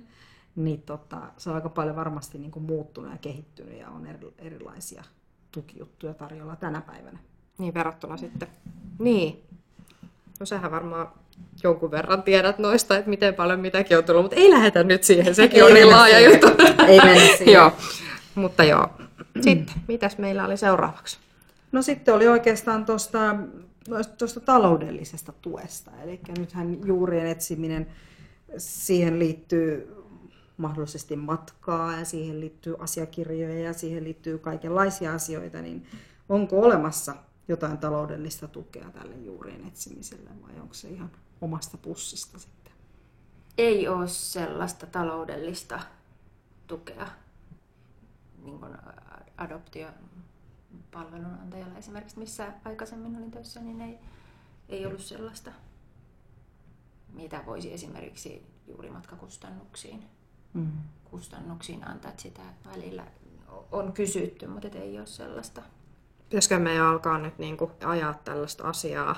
niin 0.56 0.82
tota, 0.82 1.20
se 1.36 1.50
on 1.50 1.56
aika 1.56 1.68
paljon 1.68 1.96
varmasti 1.96 2.38
niin 2.38 2.50
kuin 2.50 2.64
muuttunut 2.64 3.10
ja 3.10 3.18
kehittynyt 3.18 3.78
ja 3.78 3.90
on 3.90 4.06
eri, 4.06 4.18
erilaisia 4.38 5.04
tukijuttuja 5.52 6.14
tarjolla 6.14 6.56
tänä 6.56 6.80
päivänä. 6.80 7.18
Niin 7.58 7.74
verrattuna 7.74 8.16
sitten. 8.16 8.48
Niin. 8.98 9.42
No 10.40 10.46
sähän 10.46 10.70
varmaan 10.70 11.08
jonkun 11.62 11.90
verran 11.90 12.22
tiedät 12.22 12.58
noista, 12.58 12.96
että 12.96 13.10
miten 13.10 13.34
paljon 13.34 13.60
mitäkin 13.60 13.98
on 13.98 14.04
tullut, 14.04 14.22
mutta 14.24 14.36
ei 14.36 14.50
lähetä 14.50 14.84
nyt 14.84 15.04
siihen, 15.04 15.34
sekin 15.34 15.56
Ei 15.56 15.62
on 15.62 15.74
niin 15.74 15.90
laaja 15.90 16.16
siihen. 16.18 16.32
juttu. 16.32 16.46
Ei 16.86 17.00
mennä 17.00 17.26
siihen. 17.36 17.54
joo, 17.54 17.72
mutta 18.34 18.64
joo. 18.64 18.88
Sitten, 19.40 19.74
mitäs 19.88 20.18
meillä 20.18 20.44
oli 20.46 20.56
seuraavaksi? 20.56 21.18
No 21.72 21.82
sitten 21.82 22.14
oli 22.14 22.28
oikeastaan 22.28 22.84
tuosta 22.84 23.36
tuosta 24.18 24.40
taloudellisesta 24.40 25.32
tuesta. 25.42 25.90
Eli 26.02 26.20
nythän 26.38 26.86
juurien 26.86 27.26
etsiminen, 27.26 27.86
siihen 28.58 29.18
liittyy 29.18 29.94
mahdollisesti 30.56 31.16
matkaa 31.16 31.98
ja 31.98 32.04
siihen 32.04 32.40
liittyy 32.40 32.76
asiakirjoja 32.78 33.58
ja 33.60 33.72
siihen 33.72 34.04
liittyy 34.04 34.38
kaikenlaisia 34.38 35.14
asioita, 35.14 35.62
niin 35.62 35.86
onko 36.28 36.60
olemassa 36.60 37.14
jotain 37.48 37.78
taloudellista 37.78 38.48
tukea 38.48 38.90
tälle 38.90 39.16
juurien 39.16 39.66
etsimiselle 39.66 40.30
vai 40.42 40.60
onko 40.60 40.74
se 40.74 40.88
ihan 40.88 41.10
omasta 41.40 41.78
pussista 41.78 42.38
sitten? 42.38 42.72
Ei 43.58 43.88
ole 43.88 44.08
sellaista 44.08 44.86
taloudellista 44.86 45.80
tukea 46.66 47.08
niin 48.42 48.58
kuin 48.58 48.76
adoptiopalvelunantajalla 49.36 51.78
esimerkiksi, 51.78 52.18
missä 52.18 52.52
aikaisemmin 52.64 53.16
olin 53.16 53.30
töissä, 53.30 53.60
niin 53.60 53.80
ei, 53.80 53.98
ei 54.68 54.86
ollut 54.86 55.00
sellaista, 55.00 55.52
mitä 57.12 57.42
voisi 57.46 57.72
esimerkiksi 57.72 58.46
juuri 58.68 58.90
matkakustannuksiin 58.90 60.04
Mm. 60.54 60.72
kustannuksiin 61.04 61.88
antaa, 61.88 62.10
että 62.10 62.22
sitä 62.22 62.42
välillä 62.64 63.06
on 63.72 63.92
kysytty, 63.92 64.46
mutta 64.46 64.68
ei 64.68 64.98
ole 64.98 65.06
sellaista. 65.06 65.62
Pitäisikö 66.34 66.58
meidän 66.58 66.86
alkaa 66.86 67.18
nyt 67.18 67.38
niin 67.38 67.56
kuin 67.56 67.70
ajaa 67.84 68.14
tällaista 68.24 68.68
asiaa, 68.68 69.16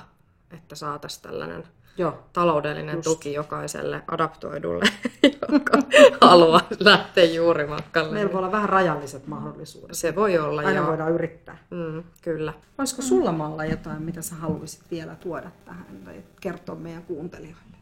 että 0.50 0.74
saataisiin 0.74 1.22
tällainen 1.22 1.64
Joo. 1.98 2.18
taloudellinen 2.32 2.96
Just. 2.96 3.04
tuki 3.04 3.32
jokaiselle 3.32 4.02
adaptoidulle, 4.08 4.84
joka 5.52 5.78
haluaa 6.20 6.60
lähteä 6.80 7.24
juurimatkalle. 7.24 8.12
Meillä 8.12 8.32
voi 8.32 8.38
olla 8.38 8.52
vähän 8.52 8.68
rajalliset 8.68 9.26
mahdollisuudet. 9.26 9.96
Se 9.96 10.14
voi 10.14 10.38
olla, 10.38 10.60
Aina 10.60 10.72
joo. 10.72 10.86
voidaan 10.86 11.12
yrittää. 11.12 11.58
Mm, 11.70 12.04
kyllä. 12.22 12.52
Olisiko 12.78 13.02
sulla 13.02 13.32
Malla 13.32 13.64
jotain, 13.64 14.02
mitä 14.02 14.22
sä 14.22 14.34
haluaisit 14.34 14.90
vielä 14.90 15.14
tuoda 15.14 15.50
tähän 15.64 15.86
tai 16.04 16.24
kertoa 16.40 16.76
meidän 16.76 17.02
kuuntelijoille? 17.02 17.76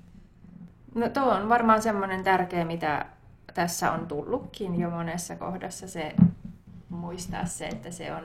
No 0.95 1.09
tuo 1.09 1.33
on 1.33 1.49
varmaan 1.49 1.83
semmoinen 1.83 2.25
tärkeä, 2.25 2.65
mitä 2.65 3.07
tässä 3.55 3.93
on 3.93 4.07
tullutkin 4.07 4.81
jo 4.81 4.91
monessa 4.91 5.37
kohdassa, 5.37 5.89
se 5.89 6.15
muistaa 6.89 7.47
se, 7.47 7.67
että 7.67 7.91
se 7.91 8.13
on 8.13 8.25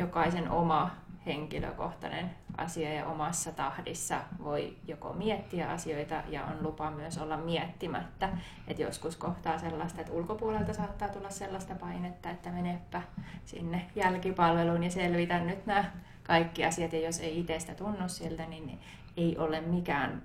jokaisen 0.00 0.50
oma 0.50 0.90
henkilökohtainen 1.26 2.30
asia 2.56 2.94
ja 2.94 3.06
omassa 3.06 3.52
tahdissa 3.52 4.20
voi 4.44 4.76
joko 4.86 5.12
miettiä 5.12 5.70
asioita 5.70 6.22
ja 6.28 6.44
on 6.44 6.62
lupa 6.62 6.90
myös 6.90 7.18
olla 7.18 7.36
miettimättä. 7.36 8.28
Et 8.68 8.78
joskus 8.78 9.16
kohtaa 9.16 9.58
sellaista, 9.58 10.00
että 10.00 10.12
ulkopuolelta 10.12 10.72
saattaa 10.72 11.08
tulla 11.08 11.30
sellaista 11.30 11.74
painetta, 11.74 12.30
että 12.30 12.50
menepä 12.50 13.02
sinne 13.44 13.86
jälkipalveluun 13.96 14.82
ja 14.82 14.90
selvitä 14.90 15.40
nyt 15.40 15.66
nämä 15.66 15.84
kaikki 16.22 16.64
asiat. 16.64 16.92
Ja 16.92 17.00
jos 17.00 17.20
ei 17.20 17.40
itsestä 17.40 17.74
tunnu 17.74 18.08
siltä, 18.08 18.46
niin 18.46 18.80
ei 19.16 19.38
ole 19.38 19.60
mikään 19.60 20.22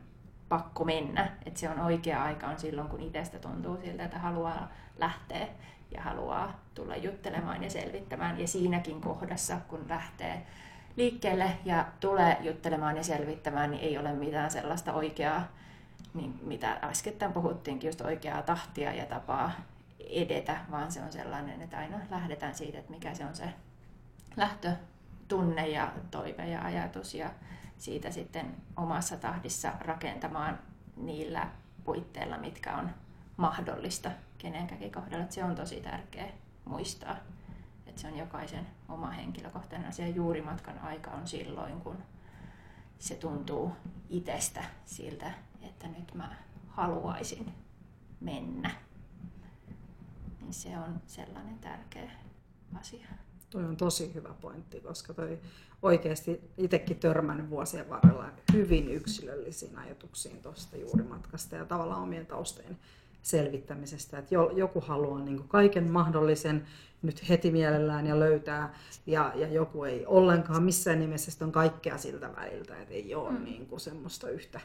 pakko 0.49 0.86
mennä. 0.86 1.31
Että 1.45 1.60
se 1.60 1.69
on 1.69 1.79
oikea 1.79 2.23
aika 2.23 2.47
on 2.47 2.60
silloin, 2.60 2.88
kun 2.88 3.01
itsestä 3.01 3.39
tuntuu 3.39 3.77
siltä, 3.77 4.03
että 4.05 4.19
haluaa 4.19 4.71
lähteä 4.97 5.47
ja 5.91 6.01
haluaa 6.01 6.60
tulla 6.73 6.95
juttelemaan 6.95 7.63
ja 7.63 7.69
selvittämään. 7.69 8.39
Ja 8.39 8.47
siinäkin 8.47 9.01
kohdassa, 9.01 9.58
kun 9.67 9.86
lähtee 9.89 10.45
liikkeelle 10.95 11.51
ja 11.65 11.86
tulee 11.99 12.38
juttelemaan 12.41 12.97
ja 12.97 13.03
selvittämään, 13.03 13.71
niin 13.71 13.84
ei 13.84 13.97
ole 13.97 14.13
mitään 14.13 14.51
sellaista 14.51 14.93
oikeaa, 14.93 15.47
niin 16.13 16.39
mitä 16.43 16.79
äskettäin 16.84 17.34
puhuttiinkin, 17.34 17.88
just 17.88 18.01
oikeaa 18.01 18.41
tahtia 18.41 18.93
ja 18.93 19.05
tapaa 19.05 19.51
edetä, 20.10 20.58
vaan 20.71 20.91
se 20.91 21.01
on 21.01 21.12
sellainen, 21.12 21.62
että 21.62 21.77
aina 21.77 21.97
lähdetään 22.10 22.55
siitä, 22.55 22.77
että 22.77 22.91
mikä 22.91 23.13
se 23.13 23.25
on 23.25 23.36
se 23.36 23.53
lähtötunne 24.38 25.67
ja 25.67 25.91
toive 26.12 26.47
ja 26.47 26.62
ajatus 26.62 27.15
ja 27.15 27.29
siitä 27.77 28.11
sitten 28.11 28.55
omassa 28.77 29.17
tahdissa 29.17 29.71
rakentamaan 29.79 30.59
niillä 30.95 31.49
puitteilla, 31.83 32.38
mitkä 32.38 32.77
on 32.77 32.89
mahdollista 33.38 34.11
kenenkäkin 34.38 34.91
kohdalla. 34.91 35.25
Se 35.29 35.43
on 35.43 35.55
tosi 35.55 35.81
tärkeä 35.81 36.31
muistaa, 36.65 37.15
että 37.85 38.01
se 38.01 38.07
on 38.07 38.17
jokaisen 38.17 38.67
oma 38.89 39.09
henkilökohtainen 39.09 39.89
asia. 39.89 40.07
Juurimatkan 40.07 40.79
aika 40.79 41.11
on 41.11 41.27
silloin, 41.27 41.81
kun 41.81 41.97
se 42.99 43.15
tuntuu 43.15 43.71
itsestä 44.09 44.63
siltä, 44.85 45.33
että 45.61 45.88
nyt 45.88 46.13
mä 46.13 46.35
haluaisin 46.67 47.53
mennä. 48.19 48.71
Niin 50.41 50.53
se 50.53 50.77
on 50.77 51.01
sellainen 51.07 51.59
tärkeä 51.59 52.11
asia. 52.79 53.07
Toi 53.49 53.65
on 53.65 53.77
tosi 53.77 54.13
hyvä 54.13 54.33
pointti, 54.41 54.81
koska 54.81 55.13
toi 55.13 55.41
oikeasti 55.86 56.41
itsekin 56.58 57.00
törmännyt 57.00 57.50
vuosien 57.50 57.89
varrella 57.89 58.26
hyvin 58.54 58.91
yksilöllisiin 58.91 59.78
ajatuksiin 59.78 60.41
tuosta 60.41 60.78
juurimatkasta 60.78 61.56
ja 61.56 61.65
tavallaan 61.65 62.02
omien 62.02 62.26
taustojen 62.26 62.78
selvittämisestä. 63.21 64.17
Että 64.17 64.36
joku 64.56 64.82
haluaa 64.82 65.19
niin 65.19 65.38
kuin 65.38 65.50
kaiken 65.50 65.88
mahdollisen 65.88 66.67
nyt 67.02 67.30
heti 67.30 67.52
mielellään 67.52 68.08
ja 68.08 68.19
löytää, 68.19 68.74
ja, 69.06 69.32
ja 69.36 69.48
joku 69.48 69.84
ei 69.84 70.06
ollenkaan 70.06 70.63
missään 70.63 71.00
nimessä, 71.00 71.32
sitten 71.32 71.45
on 71.45 71.52
kaikkea 71.52 71.98
siltä 71.98 72.36
väliltä, 72.36 72.82
että 72.82 72.93
ei 72.93 73.15
ole 73.15 73.32
mm. 73.32 73.43
niin 73.43 73.65
kuin 73.65 73.80
semmoista 73.80 74.30
yhtä 74.30 74.60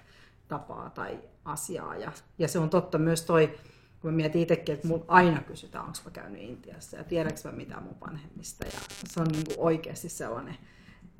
tapaa 0.48 0.90
tai 0.90 1.18
asiaa. 1.44 1.96
Ja, 1.96 2.12
ja 2.38 2.48
se 2.48 2.58
on 2.58 2.70
totta 2.70 2.98
myös 2.98 3.22
toi, 3.22 3.54
kun 4.00 4.10
mä 4.10 4.16
mietin 4.16 4.42
itsekin, 4.42 4.74
että 4.74 4.88
mun 4.88 5.04
aina 5.08 5.40
kysytään, 5.40 5.84
onko 5.84 5.98
mä 6.04 6.10
käynyt 6.10 6.42
Intiassa 6.42 6.96
ja 6.96 7.04
tiedätkö 7.04 7.48
mä 7.48 7.56
mitään 7.56 7.82
mun 7.82 8.00
vanhemmista. 8.00 8.64
Ja 8.64 8.80
se 9.06 9.20
on 9.20 9.26
niin 9.32 9.44
kuin 9.44 9.58
oikeasti 9.58 10.08
sellainen 10.08 10.56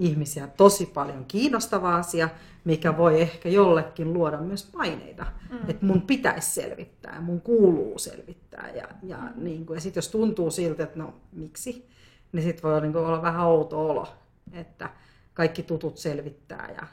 ihmisiä 0.00 0.46
tosi 0.46 0.86
paljon 0.86 1.24
kiinnostava 1.24 1.96
asia, 1.96 2.28
mikä 2.64 2.96
voi 2.96 3.20
ehkä 3.20 3.48
jollekin 3.48 4.12
luoda 4.12 4.38
myös 4.38 4.70
paineita. 4.72 5.26
Mm. 5.50 5.70
Että 5.70 5.86
mun 5.86 6.02
pitäisi 6.02 6.50
selvittää, 6.50 7.20
mun 7.20 7.40
kuuluu 7.40 7.98
selvittää. 7.98 8.70
Ja, 8.74 8.88
ja, 9.02 9.18
mm. 9.18 9.44
niin 9.44 9.66
kuin, 9.66 9.74
ja 9.74 9.80
sitten 9.80 9.98
jos 9.98 10.08
tuntuu 10.08 10.50
siltä, 10.50 10.82
että 10.82 10.98
no 10.98 11.14
miksi, 11.32 11.88
niin 12.32 12.42
sitten 12.42 12.70
voi 12.70 12.80
niin 12.80 12.92
kuin, 12.92 13.04
olla 13.04 13.22
vähän 13.22 13.46
outo 13.46 13.90
olo, 13.90 14.08
että 14.52 14.90
kaikki 15.34 15.62
tutut 15.62 15.98
selvittää 15.98 16.72
ja, 16.76 16.86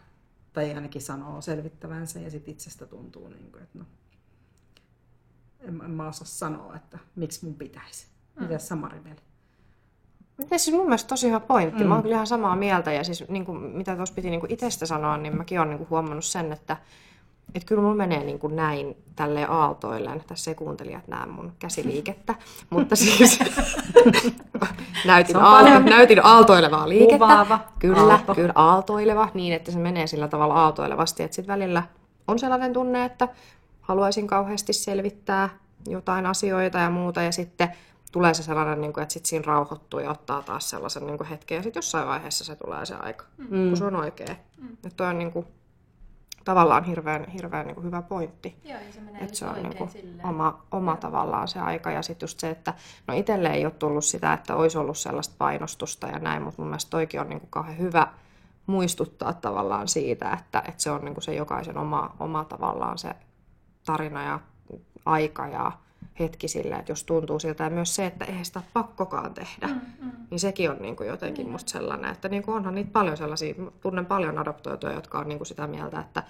tai 0.53 0.73
ainakin 0.73 1.01
sanoo 1.01 1.41
selvittävänsä 1.41 2.19
ja 2.19 2.31
sitten 2.31 2.51
itsestä 2.51 2.85
tuntuu, 2.85 3.27
niin 3.27 3.51
kuin, 3.51 3.63
että 3.63 3.79
no, 3.79 3.85
en, 5.59 5.81
en 5.83 5.91
mä 5.91 6.07
osaa 6.07 6.25
sanoa, 6.27 6.75
että 6.75 6.99
miksi 7.15 7.45
mun 7.45 7.55
pitäisi. 7.55 8.07
Mm. 8.35 8.43
Mitä 8.43 8.59
Samari 8.59 9.03
vielä? 9.03 9.26
Miten 10.37 10.59
siis 10.59 10.75
mun 10.75 10.85
mielestä 10.85 11.07
tosi 11.07 11.27
hyvä 11.27 11.39
pointti. 11.39 11.83
Mm. 11.83 11.89
Mä 11.89 11.95
oon 11.95 12.03
kyllä 12.03 12.15
ihan 12.15 12.27
samaa 12.27 12.55
mieltä. 12.55 12.91
Ja 12.91 13.03
siis 13.03 13.23
niin 13.29 13.45
kuin, 13.45 13.57
mitä 13.57 13.95
tuossa 13.95 14.15
piti 14.15 14.29
niin 14.29 14.39
kuin 14.39 14.51
itsestä 14.51 14.85
sanoa, 14.85 15.17
niin 15.17 15.37
mäkin 15.37 15.59
oon 15.59 15.69
niin 15.69 15.77
kuin 15.77 15.89
huomannut 15.89 16.25
sen, 16.25 16.51
että 16.51 16.77
että 17.55 17.67
kyllä 17.67 17.81
mulla 17.81 17.95
menee 17.95 18.23
niin 18.23 18.39
kuin 18.39 18.55
näin 18.55 18.97
tälle 19.15 19.45
aaltoilleen. 19.45 20.23
Tässä 20.27 20.51
ei 20.51 20.55
kuuntelijat 20.55 21.07
näe 21.07 21.25
mun 21.25 21.51
käsiliikettä, 21.59 22.35
mutta 22.69 22.95
siis 22.95 23.39
näytin, 25.05 25.35
aalto, 25.35 25.79
näytin 25.79 26.25
aaltoilevaa 26.25 26.89
liikettä. 26.89 27.13
Kuvaava. 27.13 27.59
Kyllä, 27.79 28.01
aalto. 28.01 28.35
kyllä 28.35 28.53
aaltoileva, 28.55 29.29
niin 29.33 29.53
että 29.53 29.71
se 29.71 29.79
menee 29.79 30.07
sillä 30.07 30.27
tavalla 30.27 30.53
aaltoilevasti, 30.53 31.23
että 31.23 31.35
sitten 31.35 31.53
välillä 31.53 31.83
on 32.27 32.39
sellainen 32.39 32.73
tunne, 32.73 33.05
että 33.05 33.27
haluaisin 33.81 34.27
kauheasti 34.27 34.73
selvittää 34.73 35.49
jotain 35.87 36.25
asioita 36.25 36.77
ja 36.77 36.89
muuta, 36.89 37.21
ja 37.21 37.31
sitten 37.31 37.69
tulee 38.11 38.33
se 38.33 38.43
sellainen, 38.43 38.81
niin 38.81 38.93
kuin, 38.93 39.01
että 39.01 39.13
sit 39.13 39.25
siinä 39.25 39.45
rauhoittuu 39.47 39.99
ja 39.99 40.11
ottaa 40.11 40.41
taas 40.41 40.69
sellaisen 40.69 41.07
niin 41.07 41.17
kuin 41.17 41.27
hetken, 41.27 41.55
ja 41.55 41.63
sitten 41.63 41.77
jossain 41.77 42.07
vaiheessa 42.07 42.43
se 42.43 42.55
tulee 42.55 42.85
se 42.85 42.95
aika, 42.95 43.25
mm. 43.37 43.47
kun 43.47 43.77
se 43.77 43.85
on 43.85 43.95
oikea. 43.95 44.35
Mm. 44.57 44.73
Että 44.73 44.89
toi 44.97 45.07
on 45.07 45.19
niin 45.19 45.31
kuin, 45.31 45.47
tavallaan 46.45 46.83
hirveän, 46.83 47.29
hirveän 47.29 47.67
niin 47.67 47.75
kuin 47.75 47.85
hyvä 47.85 48.01
pointti. 48.01 48.59
Joo, 48.63 48.79
ja 48.79 48.93
se 48.93 49.01
menee 49.01 49.23
että 49.23 49.35
se 49.35 49.45
on 49.45 49.55
niin 49.55 49.77
kuin 49.77 49.89
oma, 50.23 50.65
oma 50.71 50.95
tavallaan 50.95 51.47
se 51.47 51.59
aika. 51.59 51.91
Ja 51.91 52.01
sitten 52.01 52.23
just 52.23 52.39
se, 52.39 52.49
että 52.49 52.73
no 53.07 53.13
itselle 53.13 53.49
ei 53.49 53.65
ole 53.65 53.73
tullut 53.73 54.05
sitä, 54.05 54.33
että 54.33 54.55
olisi 54.55 54.77
ollut 54.77 54.97
sellaista 54.97 55.35
painostusta 55.37 56.07
ja 56.07 56.19
näin, 56.19 56.41
mutta 56.41 56.61
mun 56.61 56.69
mielestä 56.69 56.89
toikin 56.89 57.21
on 57.21 57.29
niin 57.29 57.39
kuin 57.39 57.49
kauhean 57.49 57.77
hyvä 57.77 58.07
muistuttaa 58.67 59.33
tavallaan 59.33 59.87
siitä, 59.87 60.33
että, 60.33 60.63
että 60.67 60.83
se 60.83 60.91
on 60.91 61.05
niin 61.05 61.13
kuin 61.13 61.23
se 61.23 61.33
jokaisen 61.33 61.77
oma, 61.77 62.15
oma 62.19 62.43
tavallaan 62.43 62.97
se 62.97 63.15
tarina 63.85 64.23
ja 64.23 64.39
aika 65.05 65.47
ja 65.47 65.71
hetki 66.19 66.47
sille, 66.47 66.75
että 66.75 66.91
jos 66.91 67.03
tuntuu 67.03 67.39
siltä, 67.39 67.63
ja 67.63 67.69
myös 67.69 67.95
se, 67.95 68.05
että 68.05 68.25
eihän 68.25 68.45
sitä 68.45 68.61
pakkokaan 68.73 69.33
tehdä, 69.33 69.67
mm, 69.67 69.81
mm. 70.01 70.11
niin 70.31 70.39
sekin 70.39 70.71
on 70.71 70.77
niin 70.79 70.95
kuin 70.95 71.09
jotenkin 71.09 71.45
mm. 71.45 71.51
musta 71.51 71.71
sellainen, 71.71 72.11
että 72.11 72.29
niin 72.29 72.43
kuin 72.43 72.55
onhan 72.55 72.75
niitä 72.75 72.89
paljon 72.93 73.17
sellaisia, 73.17 73.55
tunnen 73.81 74.05
paljon 74.05 74.37
adoptoituja, 74.37 74.93
jotka 74.93 75.19
on 75.19 75.27
niin 75.27 75.39
kuin 75.39 75.47
sitä 75.47 75.67
mieltä, 75.67 75.99
että, 75.99 76.23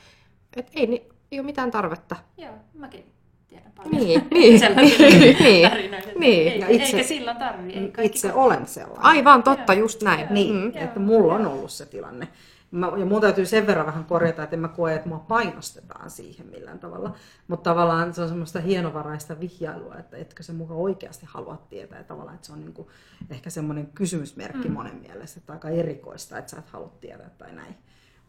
että 0.56 0.72
ei, 0.76 1.10
ei 1.32 1.40
ole 1.40 1.46
mitään 1.46 1.72
tarvetta. 1.72 2.16
Joo, 2.38 2.54
mäkin 2.74 3.06
tiedän 3.48 3.72
paljon 3.72 3.96
niin, 3.96 4.28
niin, 4.34 4.62
niin, 4.76 4.76
niin, 5.40 6.20
niin. 6.20 6.60
Ja 6.60 6.68
itse, 6.70 6.98
eikä 6.98 7.08
silloin 7.08 7.38
tarvitse. 7.38 8.04
Itse 8.04 8.34
olen 8.34 8.68
sellainen. 8.68 9.06
Aivan 9.06 9.44
totta, 9.44 9.74
just 9.74 10.04
näin. 10.04 10.28
Niin, 10.30 10.56
mm. 10.56 10.72
että 10.76 11.00
mulla 11.00 11.34
on 11.34 11.48
ollut 11.48 11.72
se 11.72 11.86
tilanne. 11.86 12.28
Mä, 12.72 12.92
ja 12.98 13.06
mun 13.06 13.22
täytyy 13.22 13.46
sen 13.46 13.68
verran 13.68 13.86
vähän 13.86 14.06
korjata, 14.06 14.44
että 14.44 14.56
en 14.56 14.60
mä 14.60 14.68
koe, 14.68 14.96
että 14.96 15.10
mua 15.10 15.20
painostetaan 15.20 16.10
siihen 16.10 16.48
millään 16.48 16.80
tavalla. 16.80 17.16
Mutta 17.48 17.70
tavallaan 17.70 18.14
se 18.14 18.22
on 18.22 18.28
semmoista 18.28 18.60
hienovaraista 18.60 19.40
vihjailua, 19.40 19.96
että 19.96 20.18
etkö 20.18 20.44
se 20.44 20.54
mukaan 20.54 20.80
oikeasti 20.80 21.26
halua 21.30 21.66
tietää. 21.70 21.98
Ja 21.98 22.04
tavallaan, 22.04 22.36
että 22.36 22.48
se 22.48 22.54
on 22.54 22.60
niinku 22.60 22.92
ehkä 23.30 23.50
semmoinen 23.50 23.88
kysymysmerkki 23.88 24.68
mm. 24.68 24.74
monen 24.74 24.96
mielestä, 24.96 25.40
että 25.40 25.54
aika 25.54 25.70
erikoista, 25.70 26.38
että 26.38 26.52
sä 26.52 26.60
et 26.60 26.70
halua 26.70 26.94
tietää 27.02 27.30
tai 27.30 27.54
näin. 27.54 27.76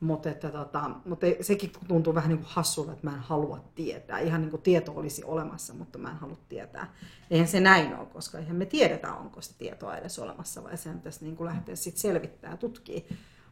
Mutta, 0.01 0.31
että 0.31 0.51
tota, 0.51 0.91
mutta 1.05 1.27
sekin 1.41 1.73
tuntuu 1.89 2.15
vähän 2.15 2.29
niin 2.29 2.39
kuin 2.39 2.49
hassulta, 2.51 2.93
että 2.93 3.07
mä 3.07 3.17
en 3.17 3.21
halua 3.21 3.65
tietää. 3.75 4.19
Ihan 4.19 4.41
niin 4.41 4.51
kuin 4.51 4.63
tieto 4.63 4.93
olisi 4.97 5.25
olemassa, 5.25 5.75
mutta 5.75 5.99
mä 5.99 6.11
en 6.11 6.17
halua 6.17 6.39
tietää. 6.49 6.95
Eihän 7.31 7.49
se 7.49 7.61
näin 7.61 7.97
ole, 7.97 8.07
koska 8.07 8.39
eihän 8.39 8.57
me 8.57 8.67
tiedetä, 8.67 9.15
onko 9.15 9.41
sitä 9.41 9.59
tietoa 9.59 9.97
edes 9.97 10.19
olemassa, 10.19 10.65
vai 10.65 10.77
sehän 10.77 10.99
pitäisi 10.99 11.25
niin 11.25 11.37
kuin 11.37 11.49
lähteä 11.49 11.77
sitten 11.77 12.01
selvittää 12.01 12.51
ja 12.51 12.57
tutkia. 12.57 13.01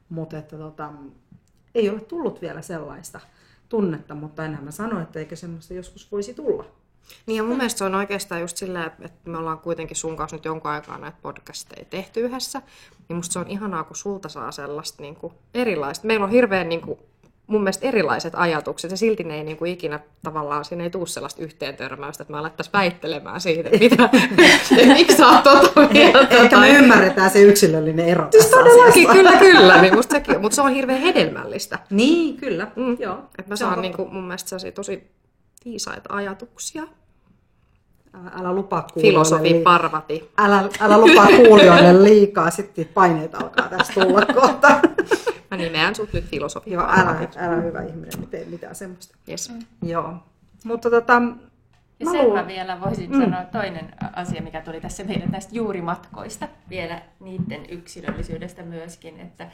Mutta 0.08 0.38
että 0.38 0.56
tota, 0.56 0.92
ei 1.74 1.90
ole 1.90 2.00
tullut 2.00 2.40
vielä 2.40 2.62
sellaista 2.62 3.20
tunnetta, 3.68 4.14
mutta 4.14 4.44
enää 4.44 4.60
mä 4.60 4.70
sanoin, 4.70 5.02
että 5.02 5.18
eikö 5.18 5.36
semmoista 5.36 5.74
joskus 5.74 6.12
voisi 6.12 6.34
tulla. 6.34 6.64
Niin 7.26 7.36
ja 7.36 7.42
mun 7.42 7.56
mielestä 7.56 7.78
se 7.78 7.84
on 7.84 7.94
oikeastaan 7.94 8.40
just 8.40 8.56
silleen, 8.56 8.86
että 8.86 9.30
me 9.30 9.38
ollaan 9.38 9.58
kuitenkin 9.58 9.96
sun 9.96 10.16
kanssa 10.16 10.36
nyt 10.36 10.44
jonkun 10.44 10.70
aikaa 10.70 10.98
näitä 10.98 11.18
podcasteja 11.22 11.84
tehty 11.84 12.20
yhdessä, 12.20 12.62
niin 13.08 13.16
musta 13.16 13.32
se 13.32 13.38
on 13.38 13.48
ihanaa, 13.48 13.84
kun 13.84 13.96
sulta 13.96 14.28
saa 14.28 14.52
sellaista 14.52 15.02
niin 15.02 15.16
kuin 15.16 15.32
erilaista. 15.54 16.06
Meillä 16.06 16.24
on 16.24 16.30
hirveän 16.30 16.68
niin 16.68 16.80
kuin 16.80 16.98
mun 17.46 17.62
mielestä 17.62 17.86
erilaiset 17.86 18.32
ajatukset, 18.36 18.90
ja 18.90 18.96
silti 18.96 19.24
ne 19.24 19.36
ei 19.36 19.44
niin 19.44 19.56
kuin 19.56 19.72
ikinä 19.72 20.00
tavallaan, 20.22 20.64
siinä 20.64 20.84
ei 20.84 20.90
tule 20.90 21.06
sellaista 21.06 21.42
yhteen 21.42 21.76
törmäystä, 21.76 22.22
että 22.22 22.32
me 22.32 22.38
alettaisiin 22.38 22.72
väittelemään 22.72 23.40
siitä, 23.40 23.70
mitä, 23.70 24.08
miksi 24.94 25.16
sä 25.16 25.28
oot 25.28 25.42
tota 25.42 25.88
mieltä. 25.92 26.28
Ehkä 26.30 26.58
me 26.58 26.70
ymmärretään 26.70 27.30
se 27.30 27.42
yksilöllinen 27.42 28.08
ero 28.08 28.28
siis 28.30 28.46
todellakin, 28.46 29.08
kyllä, 29.08 29.32
kyllä, 29.32 29.82
niin 29.82 29.94
musta 29.96 30.12
sekin, 30.12 30.40
mutta 30.40 30.56
se 30.56 30.62
on 30.62 30.70
hirveän 30.70 31.00
hedelmällistä. 31.00 31.78
Niin, 31.90 32.36
kyllä, 32.36 32.66
mm. 32.76 32.96
joo. 33.00 33.18
Että 33.38 33.52
mä 33.52 33.56
saan 33.56 33.82
niin 33.82 33.96
kuin, 33.96 34.12
mun 34.12 34.24
mielestä 34.24 34.56
tosi 34.74 35.10
viisaita 35.64 36.14
ajatuksia. 36.14 36.82
Älä 38.40 38.52
lupaa 38.52 38.86
Filosofi 39.00 39.52
li- 39.52 39.62
parvati. 39.62 40.30
Älä, 40.38 40.68
älä 40.80 40.98
lupaa 40.98 41.26
kuulijoille 41.26 42.02
liikaa, 42.02 42.50
sitten 42.50 42.88
paineet 42.94 43.34
alkaa 43.34 43.68
tästä 43.68 44.00
tulla 44.00 44.26
kohta. 44.26 44.80
Mä 45.50 45.56
nimeän 45.56 45.94
sut 45.94 46.12
nyt 46.12 46.24
filosofi. 46.24 46.70
Joo, 46.70 46.82
älä, 46.82 47.28
älä 47.36 47.56
hyvä 47.56 47.82
ihminen, 47.82 48.20
ei 48.20 48.26
tee 48.26 48.44
mitään 48.44 48.74
semmoista. 48.74 49.16
Yes. 49.28 49.50
Mm. 49.50 49.88
Joo. 49.88 50.14
Mutta 50.64 50.90
tota, 50.90 51.22
ja 52.00 52.10
sen 52.10 52.32
mä 52.32 52.46
vielä 52.46 52.80
voisin 52.80 53.10
mm. 53.10 53.20
sanoa 53.20 53.44
toinen 53.44 53.94
asia, 54.12 54.42
mikä 54.42 54.60
tuli 54.60 54.80
tässä 54.80 55.04
meidän 55.04 55.30
näistä 55.30 55.56
juurimatkoista, 55.56 56.48
vielä 56.70 57.02
niiden 57.20 57.70
yksilöllisyydestä 57.70 58.62
myöskin, 58.62 59.20
että, 59.20 59.48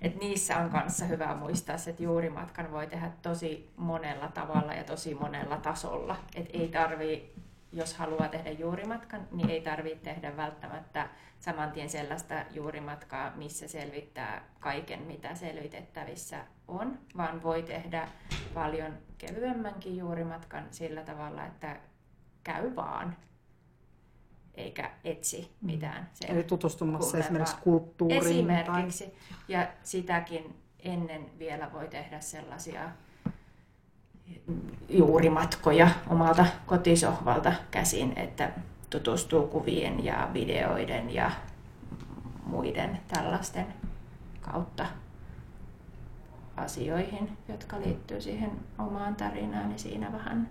että 0.00 0.18
niissä 0.18 0.58
on 0.58 0.70
kanssa 0.70 1.04
hyvä 1.04 1.34
muistaa, 1.34 1.76
että 1.88 2.02
juurimatkan 2.02 2.72
voi 2.72 2.86
tehdä 2.86 3.10
tosi 3.22 3.70
monella 3.76 4.28
tavalla 4.28 4.74
ja 4.74 4.84
tosi 4.84 5.14
monella 5.14 5.56
tasolla. 5.56 6.16
että 6.34 6.58
ei 6.58 6.68
tarvii 6.68 7.34
jos 7.74 7.94
haluaa 7.94 8.28
tehdä 8.28 8.50
juurimatkan, 8.50 9.28
niin 9.32 9.50
ei 9.50 9.60
tarvitse 9.60 10.04
tehdä 10.04 10.36
välttämättä 10.36 11.08
saman 11.40 11.72
tien 11.72 11.90
sellaista 11.90 12.34
juurimatkaa, 12.50 13.32
missä 13.36 13.68
selvittää 13.68 14.44
kaiken, 14.60 15.02
mitä 15.02 15.34
selvitettävissä 15.34 16.44
on, 16.68 16.98
vaan 17.16 17.42
voi 17.42 17.62
tehdä 17.62 18.08
paljon 18.54 18.92
kevyemmänkin 19.18 19.96
juurimatkan 19.96 20.66
sillä 20.70 21.02
tavalla, 21.02 21.46
että 21.46 21.76
käy 22.44 22.76
vaan 22.76 23.16
eikä 24.54 24.90
etsi 25.04 25.50
mitään. 25.60 26.10
Sen 26.12 26.30
Eli 26.30 26.42
tutustumassa 26.42 27.18
esimerkiksi 27.18 27.56
kulttuuriin. 27.60 28.22
Esimerkiksi. 28.22 29.04
Tai... 29.04 29.14
Ja 29.48 29.66
sitäkin 29.82 30.60
ennen 30.78 31.38
vielä 31.38 31.72
voi 31.72 31.88
tehdä 31.88 32.20
sellaisia 32.20 32.90
juurimatkoja 34.88 35.88
omalta 36.08 36.46
kotisohvalta 36.66 37.52
käsin, 37.70 38.12
että 38.16 38.50
tutustuu 38.90 39.46
kuvien 39.46 40.04
ja 40.04 40.30
videoiden 40.32 41.14
ja 41.14 41.30
muiden 42.46 43.00
tällaisten 43.08 43.66
kautta 44.40 44.86
asioihin, 46.56 47.36
jotka 47.48 47.80
liittyy 47.80 48.20
siihen 48.20 48.50
omaan 48.78 49.16
tarinaan, 49.16 49.68
niin 49.68 49.78
siinä 49.78 50.12
vähän 50.12 50.48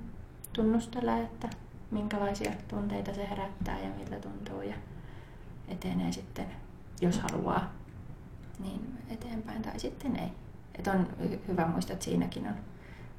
tunnustelee, 0.53 1.23
että 1.23 1.49
minkälaisia 1.91 2.51
tunteita 2.67 3.13
se 3.13 3.29
herättää 3.29 3.79
ja 3.79 3.89
miltä 3.97 4.19
tuntuu 4.19 4.61
ja 4.61 4.75
etenee 5.67 6.11
sitten, 6.11 6.45
jos 7.01 7.19
haluaa, 7.19 7.71
niin 8.59 8.97
eteenpäin 9.09 9.61
tai 9.61 9.79
sitten 9.79 10.15
ei. 10.15 10.29
Et 10.79 10.87
on 10.87 11.07
hyvä 11.47 11.67
muistaa, 11.67 11.93
että 11.93 12.05
siinäkin 12.05 12.47
on, 12.47 12.55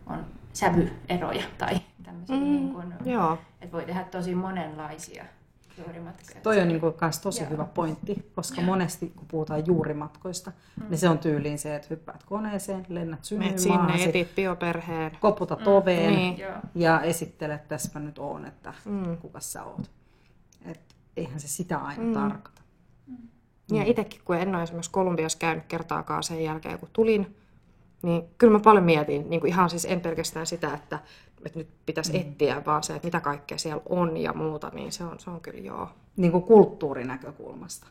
on 0.07 0.27
sävyeroja 0.55 1.43
tai 1.59 1.75
tämmöisiä, 2.03 2.37
mm, 2.37 2.43
niin 2.43 2.73
kuin, 2.73 2.95
joo. 3.05 3.39
että 3.61 3.73
voi 3.73 3.85
tehdä 3.85 4.05
tosi 4.05 4.35
monenlaisia 4.35 5.25
juurimatkoja. 5.79 6.41
Toi 6.43 6.61
on 6.61 6.69
niinku 6.69 6.93
kans 6.93 7.19
tosi 7.19 7.43
Joo. 7.43 7.51
hyvä 7.51 7.65
pointti, 7.65 8.31
koska 8.35 8.61
monesti 8.63 9.13
kun 9.17 9.27
puhutaan 9.29 9.67
juurimatkoista, 9.67 10.53
mm. 10.81 10.87
niin 10.91 10.99
se 10.99 11.09
on 11.09 11.19
tyyliin 11.19 11.59
se, 11.59 11.77
että 11.77 11.89
hyppäät 11.91 12.25
koneeseen, 12.25 12.87
lennät 12.89 13.25
synnymaahan, 13.25 13.59
sinne, 13.59 13.99
sit 13.99 14.09
etit 14.09 14.35
bioperheen. 14.37 15.11
koputat 15.21 15.67
oveen 15.67 16.13
niin. 16.15 16.39
Joo. 16.39 16.53
ja 16.75 17.01
esittelet, 17.01 17.69
täsmä 17.69 18.01
nyt 18.01 18.19
on, 18.19 18.45
että 18.45 18.75
Mm. 18.85 19.17
kuka 19.17 19.41
sä 19.41 19.65
oot. 19.65 19.91
Et 20.65 20.81
eihän 21.17 21.41
se 21.41 21.49
sitä 21.49 21.79
aina 21.79 22.03
Mm. 22.03 22.13
tarkoita. 22.13 22.63
Ja 23.73 23.85
itsekin, 23.85 24.21
kun 24.25 24.37
en 24.37 24.55
ole 24.55 24.63
esimerkiksi 24.63 24.91
Kolumbiassa 24.91 25.39
käynyt 25.39 25.65
kertaakaan 25.69 26.23
sen 26.23 26.45
jälkeen, 26.45 26.79
kun 26.79 26.89
tulin, 26.93 27.37
niin 28.05 28.23
kyllä 28.39 28.53
mä 28.53 28.61
paljon 28.61 28.85
mietin, 28.85 29.31
niin 29.31 29.41
kuin 29.41 29.49
ihan 29.49 29.71
siis 29.71 29.85
en 29.85 30.01
pelkästään 30.01 30.47
sitä, 30.47 30.75
että, 30.75 30.99
että 31.47 31.59
nyt 31.59 31.69
pitäisi 31.87 32.13
mm. 32.13 32.21
etsiä, 32.21 32.63
vaan 32.67 32.83
se, 32.83 32.95
että 32.95 33.07
mitä 33.07 33.21
kaikkea 33.21 33.59
siellä 33.59 33.83
on 33.89 34.17
ja 34.17 34.33
muuta, 34.33 34.71
niin 34.75 34.93
se 34.93 35.05
on, 35.05 35.21
se 35.21 35.31
on 35.31 35.41
kyllä 35.41 35.61
joo. 35.61 35.89
niin 36.17 36.33
kuin 36.33 36.45
kulttuurinäkökulmasta. 36.45 37.87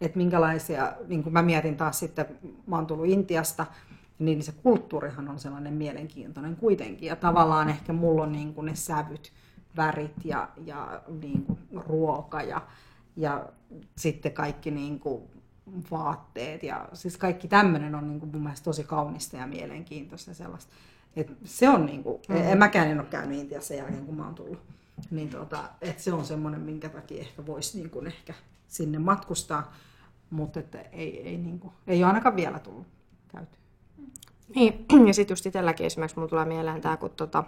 Että 0.00 0.16
minkälaisia, 0.16 0.92
niin 1.08 1.22
kuin 1.22 1.32
mä 1.32 1.42
mietin 1.42 1.76
taas 1.76 1.98
sitten, 1.98 2.26
mä 2.66 2.76
oon 2.76 2.86
tullut 2.86 3.06
Intiasta, 3.06 3.66
niin 4.18 4.42
se 4.42 4.52
kulttuurihan 4.52 5.28
on 5.28 5.38
sellainen 5.38 5.72
mielenkiintoinen 5.72 6.56
kuitenkin. 6.56 7.06
Ja 7.06 7.16
tavallaan 7.16 7.68
ehkä 7.68 7.92
mulla 7.92 8.22
on 8.22 8.32
niin 8.32 8.54
kuin 8.54 8.64
ne 8.64 8.74
sävyt, 8.74 9.32
värit 9.76 10.24
ja, 10.24 10.48
ja 10.64 11.02
niin 11.22 11.44
kuin 11.44 11.58
ruoka 11.86 12.42
ja, 12.42 12.62
ja 13.16 13.46
sitten 13.96 14.32
kaikki 14.32 14.70
niin 14.70 15.00
kuin 15.00 15.22
vaatteet. 15.90 16.62
Ja 16.62 16.88
siis 16.92 17.16
kaikki 17.16 17.48
tämmöinen 17.48 17.94
on 17.94 18.08
niin 18.08 18.20
kuin 18.20 18.32
mun 18.32 18.42
mielestä 18.42 18.64
tosi 18.64 18.84
kaunista 18.84 19.36
ja 19.36 19.46
mielenkiintoista 19.46 20.30
ja 20.30 20.34
sellaista. 20.34 20.72
Et 21.16 21.32
se 21.44 21.68
on 21.68 21.86
niin 21.86 22.02
kuin, 22.02 22.22
mm. 22.28 22.36
en 22.36 22.58
mäkään 22.58 22.88
en 22.88 23.00
ole 23.00 23.08
käynyt 23.08 23.38
Intiassa 23.38 23.68
sen 23.68 23.76
jälkeen, 23.76 24.06
kun 24.06 24.16
mä 24.16 24.24
oon 24.24 24.34
tullut. 24.34 24.58
Niin 25.10 25.28
tota, 25.28 25.68
et 25.80 25.98
se 25.98 26.12
on 26.12 26.24
semmoinen, 26.24 26.60
minkä 26.60 26.88
takia 26.88 27.20
ehkä 27.20 27.46
voisi 27.46 27.78
niin 27.78 27.90
kuin 27.90 28.06
ehkä 28.06 28.34
sinne 28.68 28.98
matkustaa, 28.98 29.74
mutta 30.30 30.60
että 30.60 30.80
ei, 30.80 31.22
ei, 31.28 31.38
niin 31.38 31.58
kuin, 31.58 31.72
ei 31.86 31.98
ole 31.98 32.06
ainakaan 32.06 32.36
vielä 32.36 32.58
tullut 32.58 32.86
käyty. 33.28 33.58
Niin, 34.54 34.86
ja 35.06 35.14
sitten 35.14 35.32
just 35.32 35.46
itselläkin 35.46 35.86
esimerkiksi 35.86 36.16
mulla 36.16 36.28
tulee 36.28 36.44
mieleen 36.44 36.80
tämä, 36.80 36.96
kun 36.96 37.10
tota, 37.10 37.44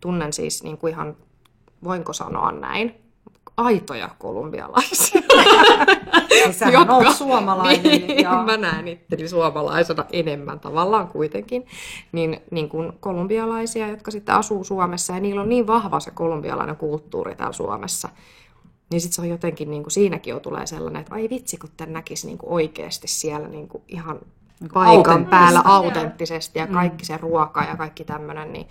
tunnen 0.00 0.32
siis 0.32 0.62
niin 0.62 0.78
kuin 0.78 0.92
ihan, 0.92 1.16
voinko 1.84 2.12
sanoa 2.12 2.52
näin, 2.52 2.94
aitoja 3.58 4.08
kolumbialaisia. 4.18 5.20
Niin 6.30 6.54
sähän 6.54 6.90
oot 6.90 7.16
suomalainen. 7.16 7.82
niin, 7.82 8.18
ja... 8.18 8.42
mä 8.46 8.56
näen 8.56 8.88
itteni 8.88 9.28
suomalaisena 9.28 10.04
enemmän 10.12 10.60
tavallaan 10.60 11.08
kuitenkin. 11.08 11.66
Niin, 12.12 12.40
niin 12.50 12.68
kuin 12.68 12.92
kolumbialaisia, 13.00 13.88
jotka 13.88 14.10
sitten 14.10 14.34
asuu 14.34 14.64
Suomessa 14.64 15.12
ja 15.12 15.20
niillä 15.20 15.40
on 15.40 15.48
niin 15.48 15.66
vahva 15.66 16.00
se 16.00 16.10
kolumbialainen 16.10 16.76
kulttuuri 16.76 17.34
täällä 17.34 17.52
Suomessa. 17.52 18.08
Niin 18.90 19.00
sitten 19.00 19.14
se 19.14 19.22
on 19.22 19.28
jotenkin, 19.28 19.70
niin 19.70 19.82
kuin 19.82 19.92
siinäkin 19.92 20.30
jo 20.30 20.40
tulee 20.40 20.66
sellainen, 20.66 21.00
että 21.00 21.14
ai 21.14 21.28
vitsi, 21.30 21.56
kun 21.56 21.70
tämän 21.76 21.92
näkisi 21.92 22.26
niin 22.26 22.38
kuin 22.38 22.52
oikeasti 22.52 23.08
siellä 23.08 23.48
niin 23.48 23.68
kuin 23.68 23.82
ihan 23.88 24.18
Niin 24.60 24.70
paikan 24.74 25.26
päällä 25.26 25.60
autenttisesti 25.64 26.58
ja 26.58 26.66
kaikki 26.66 27.04
se 27.04 27.16
ruoka 27.16 27.62
ja 27.62 27.76
kaikki 27.76 28.04
tämmöinen, 28.04 28.52
niin, 28.52 28.66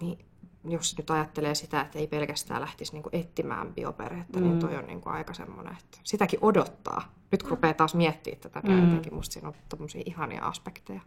niin 0.00 0.18
jos 0.64 0.98
nyt 0.98 1.10
ajattelee 1.10 1.54
sitä, 1.54 1.80
että 1.80 1.98
ei 1.98 2.06
pelkästään 2.06 2.60
lähtisi 2.60 2.92
niinku 2.92 3.08
etsimään 3.12 3.74
bioperhettä, 3.74 4.38
mm. 4.40 4.44
niin 4.44 4.58
toi 4.58 4.76
on 4.76 4.86
niinku 4.86 5.08
aika 5.08 5.34
semmoinen, 5.34 5.72
että 5.72 5.98
sitäkin 6.04 6.38
odottaa. 6.42 7.12
Nyt 7.32 7.42
kun 7.42 7.50
rupeaa 7.50 7.74
taas 7.74 7.94
miettimään 7.94 8.40
tätä, 8.40 8.60
niin 8.62 8.78
Mm. 8.78 8.84
jotenkin 8.84 9.14
musta 9.14 9.32
siinä 9.32 9.48
on 9.48 9.54
tommosia 9.68 10.02
ihania 10.06 10.44
aspekteja. 10.44 11.00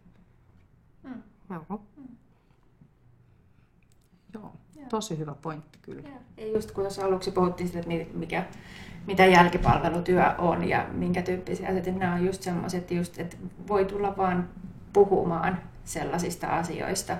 Mm. 1.03 1.23
Joo. 1.49 1.65
Joo, 4.33 4.53
tosi 4.89 5.17
hyvä 5.17 5.35
pointti 5.41 5.79
kyllä. 5.81 6.01
Joo. 6.09 6.17
Ja 6.37 6.47
just 6.47 6.71
kun 6.71 6.83
tuossa 6.83 7.05
aluksi 7.05 7.31
puhuttiin 7.31 7.67
siitä, 7.67 7.79
että 7.79 7.87
mi- 7.87 8.09
mikä, 8.13 8.45
mitä 9.07 9.25
jälkipalvelutyö 9.25 10.23
on 10.37 10.69
ja 10.69 10.87
minkä 10.91 11.21
tyyppisiä 11.21 11.67
asioita, 11.67 11.89
niin 11.89 11.99
nämä 11.99 12.13
on 12.13 12.25
just 12.25 12.41
semmoiset, 12.41 12.91
just, 12.91 13.19
että 13.19 13.37
voi 13.67 13.85
tulla 13.85 14.17
vaan 14.17 14.49
puhumaan 14.93 15.59
sellaisista 15.85 16.47
asioista, 16.47 17.17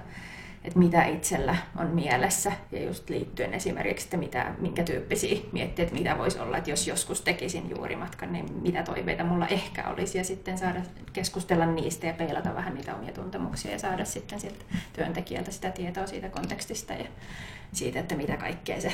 että 0.63 0.79
mitä 0.79 1.05
itsellä 1.05 1.55
on 1.77 1.87
mielessä 1.87 2.51
ja 2.71 2.83
just 2.83 3.09
liittyen 3.09 3.53
esimerkiksi, 3.53 4.05
että 4.05 4.17
mitä, 4.17 4.55
minkä 4.59 4.83
tyyppisiä 4.83 5.39
miettiä, 5.51 5.83
että 5.83 5.95
mitä 5.95 6.17
voisi 6.17 6.39
olla, 6.39 6.57
että 6.57 6.69
jos 6.69 6.87
joskus 6.87 7.21
tekisin 7.21 7.69
juurimatkan, 7.69 8.33
niin 8.33 8.53
mitä 8.61 8.83
toiveita 8.83 9.23
mulla 9.23 9.47
ehkä 9.47 9.89
olisi 9.89 10.17
ja 10.17 10.23
sitten 10.23 10.57
saada 10.57 10.81
keskustella 11.13 11.65
niistä 11.65 12.07
ja 12.07 12.13
peilata 12.13 12.55
vähän 12.55 12.75
niitä 12.75 12.95
omia 12.95 13.13
tuntemuksia 13.13 13.71
ja 13.71 13.79
saada 13.79 14.05
sitten 14.05 14.39
sieltä 14.39 14.65
työntekijältä 14.93 15.51
sitä 15.51 15.71
tietoa 15.71 16.07
siitä 16.07 16.29
kontekstista 16.29 16.93
ja 16.93 17.05
siitä, 17.71 17.99
että 17.99 18.15
mitä 18.15 18.37
kaikkea 18.37 18.81
se, 18.81 18.93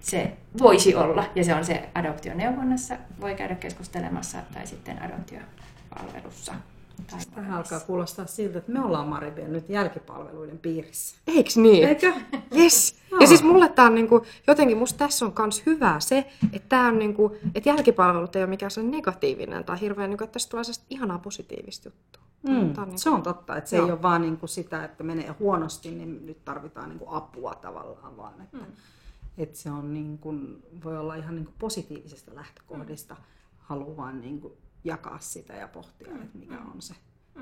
se 0.00 0.32
voisi 0.58 0.94
olla. 0.94 1.30
Ja 1.34 1.44
se 1.44 1.54
on 1.54 1.64
se 1.64 1.88
adoptioneuvonnassa, 1.94 2.96
voi 3.20 3.34
käydä 3.34 3.54
keskustelemassa 3.54 4.38
tai 4.54 4.66
sitten 4.66 5.02
adoptiopalvelussa. 5.02 6.54
Tähän 7.34 7.52
alkaa 7.52 7.80
kuulostaa 7.80 8.26
siltä, 8.26 8.58
että 8.58 8.72
me 8.72 8.80
ollaan 8.84 9.08
Maribel 9.08 9.48
nyt 9.48 9.68
jälkipalveluiden 9.68 10.58
piirissä. 10.58 11.16
Eiks 11.26 11.56
niin? 11.56 11.88
Eikö? 11.88 12.12
Yes. 12.56 12.96
Ja 13.20 13.26
siis 13.26 13.42
mulle 13.42 13.68
tää 13.68 13.86
on 13.86 13.94
niinku, 13.94 14.22
jotenkin 14.46 14.78
musta 14.78 14.98
tässä 14.98 15.26
on 15.26 15.32
kans 15.32 15.62
hyvää 15.66 16.00
se, 16.00 16.26
että 16.52 16.68
tää 16.68 16.86
on 16.86 16.98
niinku, 16.98 17.36
että 17.54 17.68
jälkipalvelut 17.68 18.36
ei 18.36 18.42
ole 18.42 18.50
mikään 18.50 18.70
se 18.70 18.82
negatiivinen 18.82 19.64
tai 19.64 19.80
hirveän, 19.80 20.10
niinku, 20.10 20.24
että 20.24 20.32
tästä 20.32 20.50
tulee 20.50 20.64
sellaista 20.64 20.86
ihanaa 20.90 21.18
positiivista 21.18 21.88
juttua. 21.88 22.22
Mm, 22.42 22.52
niinku- 22.52 22.80
se 22.96 23.10
on 23.10 23.22
totta, 23.22 23.56
että 23.56 23.70
se 23.70 23.76
Joo. 23.76 23.86
ei 23.86 23.92
ole 23.92 24.02
vaan 24.02 24.22
niinku 24.22 24.46
sitä, 24.46 24.84
että 24.84 25.04
menee 25.04 25.34
huonosti, 25.38 25.90
niin 25.90 26.26
nyt 26.26 26.44
tarvitaan 26.44 26.88
niinku 26.88 27.06
apua 27.08 27.54
tavallaan, 27.54 28.16
vaan 28.16 28.40
että, 28.42 28.56
mm. 28.56 28.72
että 29.38 29.58
se 29.58 29.70
on 29.70 29.94
niinku, 29.94 30.34
voi 30.84 30.98
olla 30.98 31.14
ihan 31.14 31.34
niinku 31.34 31.52
positiivisesta 31.58 32.34
lähtökohdista, 32.34 33.14
mm. 33.14 33.20
haluaa 33.58 34.12
niinku 34.12 34.56
jakaa 34.84 35.18
sitä 35.18 35.52
ja 35.52 35.68
pohtia, 35.68 36.10
mm. 36.10 36.22
että 36.22 36.38
mikä 36.38 36.58
on 36.74 36.82
se 36.82 36.94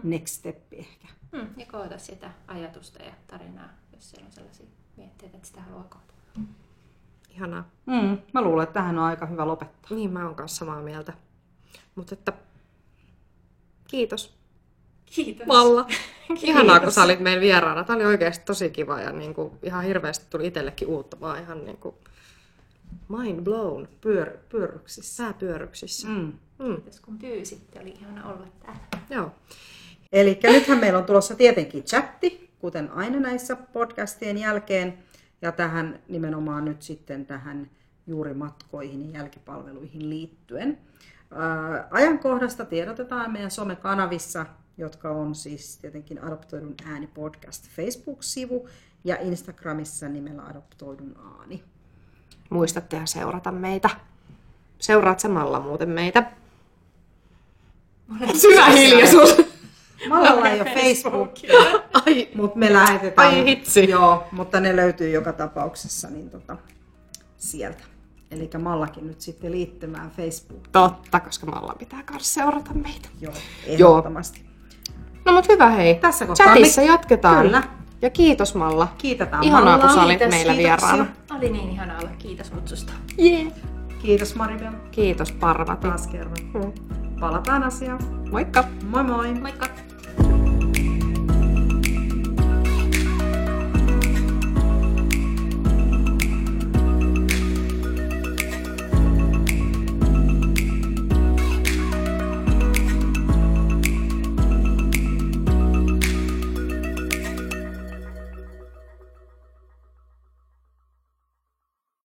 next 0.03 0.35
step 0.35 0.73
ehkä. 0.73 1.09
Mm, 1.33 1.49
ja 1.57 1.67
koota 1.67 1.99
sitä 1.99 2.31
ajatusta 2.47 3.03
ja 3.03 3.13
tarinaa, 3.27 3.69
jos 3.93 4.11
siellä 4.11 4.27
on 4.27 4.33
sellaisia 4.33 4.67
mietteitä, 4.97 5.37
että 5.37 5.49
sitä 5.49 5.61
haluaa 5.61 5.85
koota. 5.85 6.15
Ihanaa. 7.31 7.71
Mm, 7.87 8.19
mä 8.35 8.43
luulen, 8.43 8.63
että 8.63 8.75
tähän 8.75 8.99
on 8.99 9.05
aika 9.05 9.27
hyvä 9.27 9.47
lopettaa. 9.47 9.97
Niin, 9.97 10.13
mä 10.13 10.27
oon 10.27 10.35
kanssa 10.35 10.59
samaa 10.59 10.83
mieltä. 10.83 11.13
Mutta 11.95 12.15
että 12.15 12.33
kiitos. 13.89 14.39
Kiitos. 15.07 15.47
Malla. 15.47 15.87
Ihanaa, 16.43 16.75
kun 16.75 16.81
Kiitos. 16.81 16.95
sä 16.95 17.03
olit 17.03 17.21
meidän 17.21 17.41
vieraana. 17.41 17.85
Tämä 17.85 17.97
oli 17.97 18.05
oikeasti 18.05 18.45
tosi 18.45 18.71
kiva 18.71 19.01
ja 19.01 19.13
niin 19.13 19.35
kuin, 19.35 19.53
ihan 19.63 19.85
hirveästi 19.85 20.27
tuli 20.31 20.47
itsellekin 20.47 20.89
uutta, 20.89 21.21
vaan 21.21 21.43
ihan 21.43 21.65
niin 21.65 21.77
kuin 21.77 21.95
mind 23.09 23.41
blown 23.41 23.89
pyör, 24.01 24.31
pyörryksissä, 24.49 25.23
pääpyörryksissä. 25.23 26.09
Mm. 26.09 26.33
Mm. 26.59 26.75
Kiitos 26.75 27.01
kun 27.01 27.19
pyysitte, 27.19 27.81
oli 27.81 27.91
ihana 27.91 28.33
olla 28.33 28.47
täällä. 28.63 28.81
Joo. 29.11 29.33
Eli 30.13 30.41
nythän 30.43 30.79
meillä 30.79 30.99
on 30.99 31.05
tulossa 31.05 31.35
tietenkin 31.35 31.85
chatti, 31.85 32.51
kuten 32.59 32.91
aina 32.93 33.21
näissä 33.21 33.57
podcastien 33.57 34.39
jälkeen. 34.39 34.99
Ja 35.43 35.53
tähän 35.53 36.01
nimenomaan 36.09 36.65
nyt 36.65 36.83
sitten 36.83 37.27
tähän 37.27 37.71
juuri 38.07 38.35
matkoihin 38.35 39.13
ja 39.13 39.19
jälkipalveluihin 39.19 40.11
liittyen. 40.11 40.79
Ää, 41.31 41.89
ajankohdasta 41.91 42.65
tiedotetaan 42.65 43.33
meidän 43.33 43.51
somekanavissa, 43.51 44.47
jotka 44.79 45.11
on 45.11 45.35
siis 45.35 45.79
tietenkin 45.79 46.25
Adoptoidun 46.25 46.75
ääni 46.85 47.07
podcast 47.07 47.69
Facebook-sivu 47.69 48.69
ja 49.05 49.17
Instagramissa 49.21 50.09
nimellä 50.09 50.43
Adoptoidun 50.43 51.15
ääni. 51.41 51.63
Muistattehan 52.51 53.07
seurata 53.07 53.53
meitä. 53.53 53.91
Seuraat 54.79 55.21
samalla 55.21 55.61
muuten 55.61 55.89
meitä. 55.89 56.31
Syvä 58.35 58.67
hiljaisuus. 58.71 59.37
Mallalla 60.09 60.49
ei 60.49 60.61
ole 60.61 60.71
Facebook, 60.75 61.31
Ai, 62.07 62.29
mutta 62.35 62.59
me 62.59 62.73
lähetetään. 62.73 63.29
Ai 63.29 63.45
hitsi. 63.45 63.91
Joo, 63.91 64.25
mutta 64.33 64.61
ne 64.61 64.77
löytyy 64.77 65.11
joka 65.11 65.33
tapauksessa 65.33 66.09
niin 66.11 66.31
tota, 66.31 66.57
sieltä. 67.37 67.83
Eli 68.31 68.51
Mallakin 68.59 69.07
nyt 69.07 69.21
sitten 69.21 69.53
liittymään 69.53 70.11
Facebook. 70.11 70.69
totta, 70.73 71.21
koska 71.21 71.47
Malla 71.47 71.75
pitää 71.79 72.03
myös 72.11 72.35
seurata 72.35 72.75
meitä. 72.75 73.09
Joo, 73.21 73.33
ehdottomasti. 73.67 74.43
No 75.25 75.33
mut 75.33 75.49
hyvä 75.49 75.71
hei. 75.71 75.95
Tässä 75.95 76.27
kohtaa 76.27 76.47
Chatissa 76.47 76.81
me- 76.81 76.87
jatketaan. 76.87 77.45
Kyllä. 77.47 77.63
Ja 78.03 78.11
kiitos 78.11 78.55
Malla. 78.55 78.89
Kiitetään 78.99 79.45
Ihanaa, 79.45 79.79
kun 79.79 79.87
Mallaa. 79.87 79.95
sä 79.95 80.07
olit 80.07 80.19
Kiitos, 80.19 80.35
meillä 80.37 80.53
kiitoksia. 80.55 80.89
vieraana. 80.93 81.13
Oli 81.39 81.51
niin 81.51 81.71
ihana 81.71 81.99
olla. 81.99 82.11
Kiitos 82.19 82.51
kutsusta. 82.51 82.93
Yeah. 83.19 83.53
Kiitos 84.03 84.35
Maribel 84.35 84.73
Kiitos 84.91 85.33
Parvati. 85.33 85.87
taas 85.89 86.07
kerran. 86.07 86.37
Mm. 86.55 86.73
Palataan 87.21 87.63
asiaan. 87.63 87.99
Moikka! 88.31 88.65
Moi 88.91 89.03
moi! 89.03 89.35
Moikka! 89.35 89.88